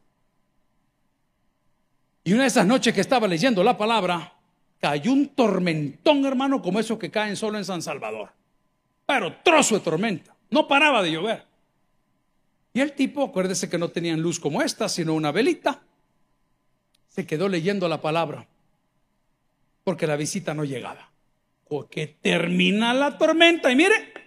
Y 2.23 2.35
una 2.35 2.43
de 2.43 2.49
esas 2.49 2.67
noches 2.67 2.93
que 2.93 3.01
estaba 3.01 3.27
leyendo 3.27 3.65
la 3.65 3.79
palabra, 3.79 4.35
cayó 4.79 5.11
un 5.11 5.29
tormentón, 5.29 6.27
hermano, 6.27 6.61
como 6.61 6.81
esos 6.81 6.99
que 6.99 7.11
caen 7.11 7.35
solo 7.35 7.57
en 7.57 7.65
San 7.65 7.81
Salvador. 7.81 8.29
Pero 9.07 9.39
trozo 9.43 9.77
de 9.77 9.81
tormenta. 9.81 10.37
No 10.51 10.69
paraba 10.69 11.03
de 11.03 11.13
llover. 11.13 11.47
Y 12.75 12.81
el 12.83 12.93
tipo, 12.93 13.25
acuérdese 13.25 13.71
que 13.71 13.79
no 13.79 13.89
tenían 13.89 14.21
luz 14.21 14.39
como 14.39 14.61
esta, 14.61 14.87
sino 14.87 15.15
una 15.15 15.33
velita, 15.33 15.81
se 17.09 17.25
quedó 17.27 17.49
leyendo 17.49 17.89
la 17.89 18.03
palabra. 18.03 18.47
Porque 19.83 20.07
la 20.07 20.17
visita 20.17 20.53
no 20.53 20.65
llegaba. 20.65 21.11
Porque 21.71 22.07
termina 22.07 22.93
la 22.93 23.17
tormenta 23.17 23.73
y 23.73 23.77
mire, 23.77 24.20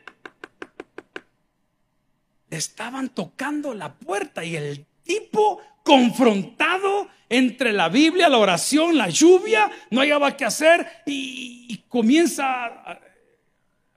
estaban 2.58 3.10
tocando 3.10 3.74
la 3.74 3.94
puerta 3.94 4.44
y 4.44 4.56
el 4.56 4.86
tipo 5.04 5.62
confrontado 5.84 7.10
entre 7.30 7.74
la 7.74 7.90
Biblia, 7.90 8.30
la 8.30 8.38
oración, 8.38 8.98
la 8.98 9.10
lluvia, 9.10 9.72
no 9.92 10.02
hallaba 10.02 10.38
qué 10.38 10.46
hacer 10.46 10.86
y, 11.06 11.84
comienza 11.90 12.66
a 12.66 13.00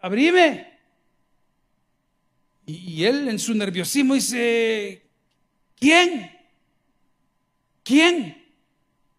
abrirme. 0.00 0.78
Y, 2.66 3.04
él 3.04 3.28
en 3.28 3.38
su 3.38 3.54
nerviosismo 3.54 4.14
dice, 4.14 5.02
¿quién? 5.78 6.30
¿Quién? 7.82 8.44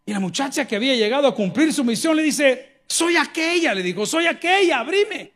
Y 0.05 0.13
la 0.13 0.19
muchacha 0.19 0.67
que 0.67 0.75
había 0.75 0.95
llegado 0.95 1.27
a 1.27 1.35
cumplir 1.35 1.73
su 1.73 1.83
misión 1.83 2.15
le 2.15 2.23
dice, 2.23 2.81
soy 2.87 3.17
aquella, 3.17 3.73
le 3.73 3.83
dijo, 3.83 4.05
soy 4.05 4.25
aquella, 4.25 4.79
abrime. 4.79 5.33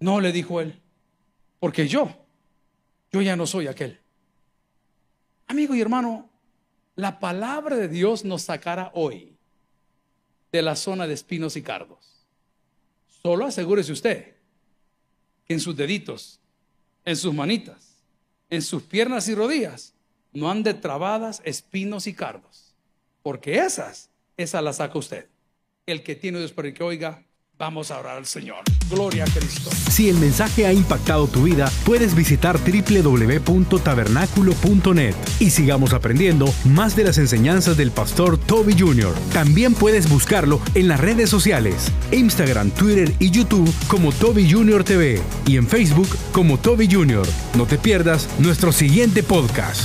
No, 0.00 0.20
le 0.20 0.32
dijo 0.32 0.60
él, 0.60 0.80
porque 1.64 1.88
yo, 1.88 2.14
yo 3.10 3.22
ya 3.22 3.36
no 3.36 3.46
soy 3.46 3.68
aquel. 3.68 3.98
Amigo 5.46 5.74
y 5.74 5.80
hermano, 5.80 6.28
la 6.94 7.18
palabra 7.18 7.74
de 7.74 7.88
Dios 7.88 8.22
nos 8.22 8.42
sacará 8.42 8.90
hoy 8.92 9.38
de 10.52 10.60
la 10.60 10.76
zona 10.76 11.06
de 11.06 11.14
espinos 11.14 11.56
y 11.56 11.62
cardos. 11.62 12.26
Solo 13.08 13.46
asegúrese 13.46 13.92
usted 13.92 14.34
que 15.46 15.54
en 15.54 15.60
sus 15.60 15.74
deditos, 15.74 16.38
en 17.02 17.16
sus 17.16 17.32
manitas, 17.32 17.96
en 18.50 18.60
sus 18.60 18.82
piernas 18.82 19.26
y 19.28 19.34
rodillas, 19.34 19.94
no 20.34 20.50
ande 20.50 20.74
trabadas 20.74 21.40
espinos 21.46 22.06
y 22.06 22.12
cardos. 22.12 22.74
Porque 23.22 23.54
esas, 23.54 24.10
esas 24.36 24.62
las 24.62 24.76
saca 24.76 24.98
usted. 24.98 25.30
El 25.86 26.02
que 26.02 26.14
tiene 26.14 26.40
Dios 26.40 26.52
para 26.52 26.74
que 26.74 26.84
oiga, 26.84 27.24
Vamos 27.56 27.92
a 27.92 28.00
orar 28.00 28.16
al 28.16 28.26
Señor. 28.26 28.64
Gloria 28.90 29.22
a 29.22 29.26
Cristo. 29.26 29.70
Si 29.88 30.08
el 30.08 30.16
mensaje 30.16 30.66
ha 30.66 30.72
impactado 30.72 31.28
tu 31.28 31.44
vida, 31.44 31.70
puedes 31.84 32.16
visitar 32.16 32.58
www.tabernaculo.net 32.58 35.14
y 35.38 35.50
sigamos 35.50 35.92
aprendiendo 35.92 36.52
más 36.64 36.96
de 36.96 37.04
las 37.04 37.18
enseñanzas 37.18 37.76
del 37.76 37.92
pastor 37.92 38.38
Toby 38.38 38.76
Jr. 38.76 39.14
También 39.32 39.74
puedes 39.74 40.08
buscarlo 40.08 40.60
en 40.74 40.88
las 40.88 40.98
redes 40.98 41.30
sociales, 41.30 41.92
Instagram, 42.10 42.72
Twitter 42.72 43.14
y 43.20 43.30
YouTube 43.30 43.72
como 43.86 44.10
Toby 44.10 44.50
Jr. 44.50 44.82
TV 44.82 45.22
y 45.46 45.56
en 45.56 45.68
Facebook 45.68 46.08
como 46.32 46.58
Toby 46.58 46.88
Jr. 46.90 47.24
No 47.56 47.66
te 47.66 47.78
pierdas 47.78 48.28
nuestro 48.40 48.72
siguiente 48.72 49.22
podcast. 49.22 49.80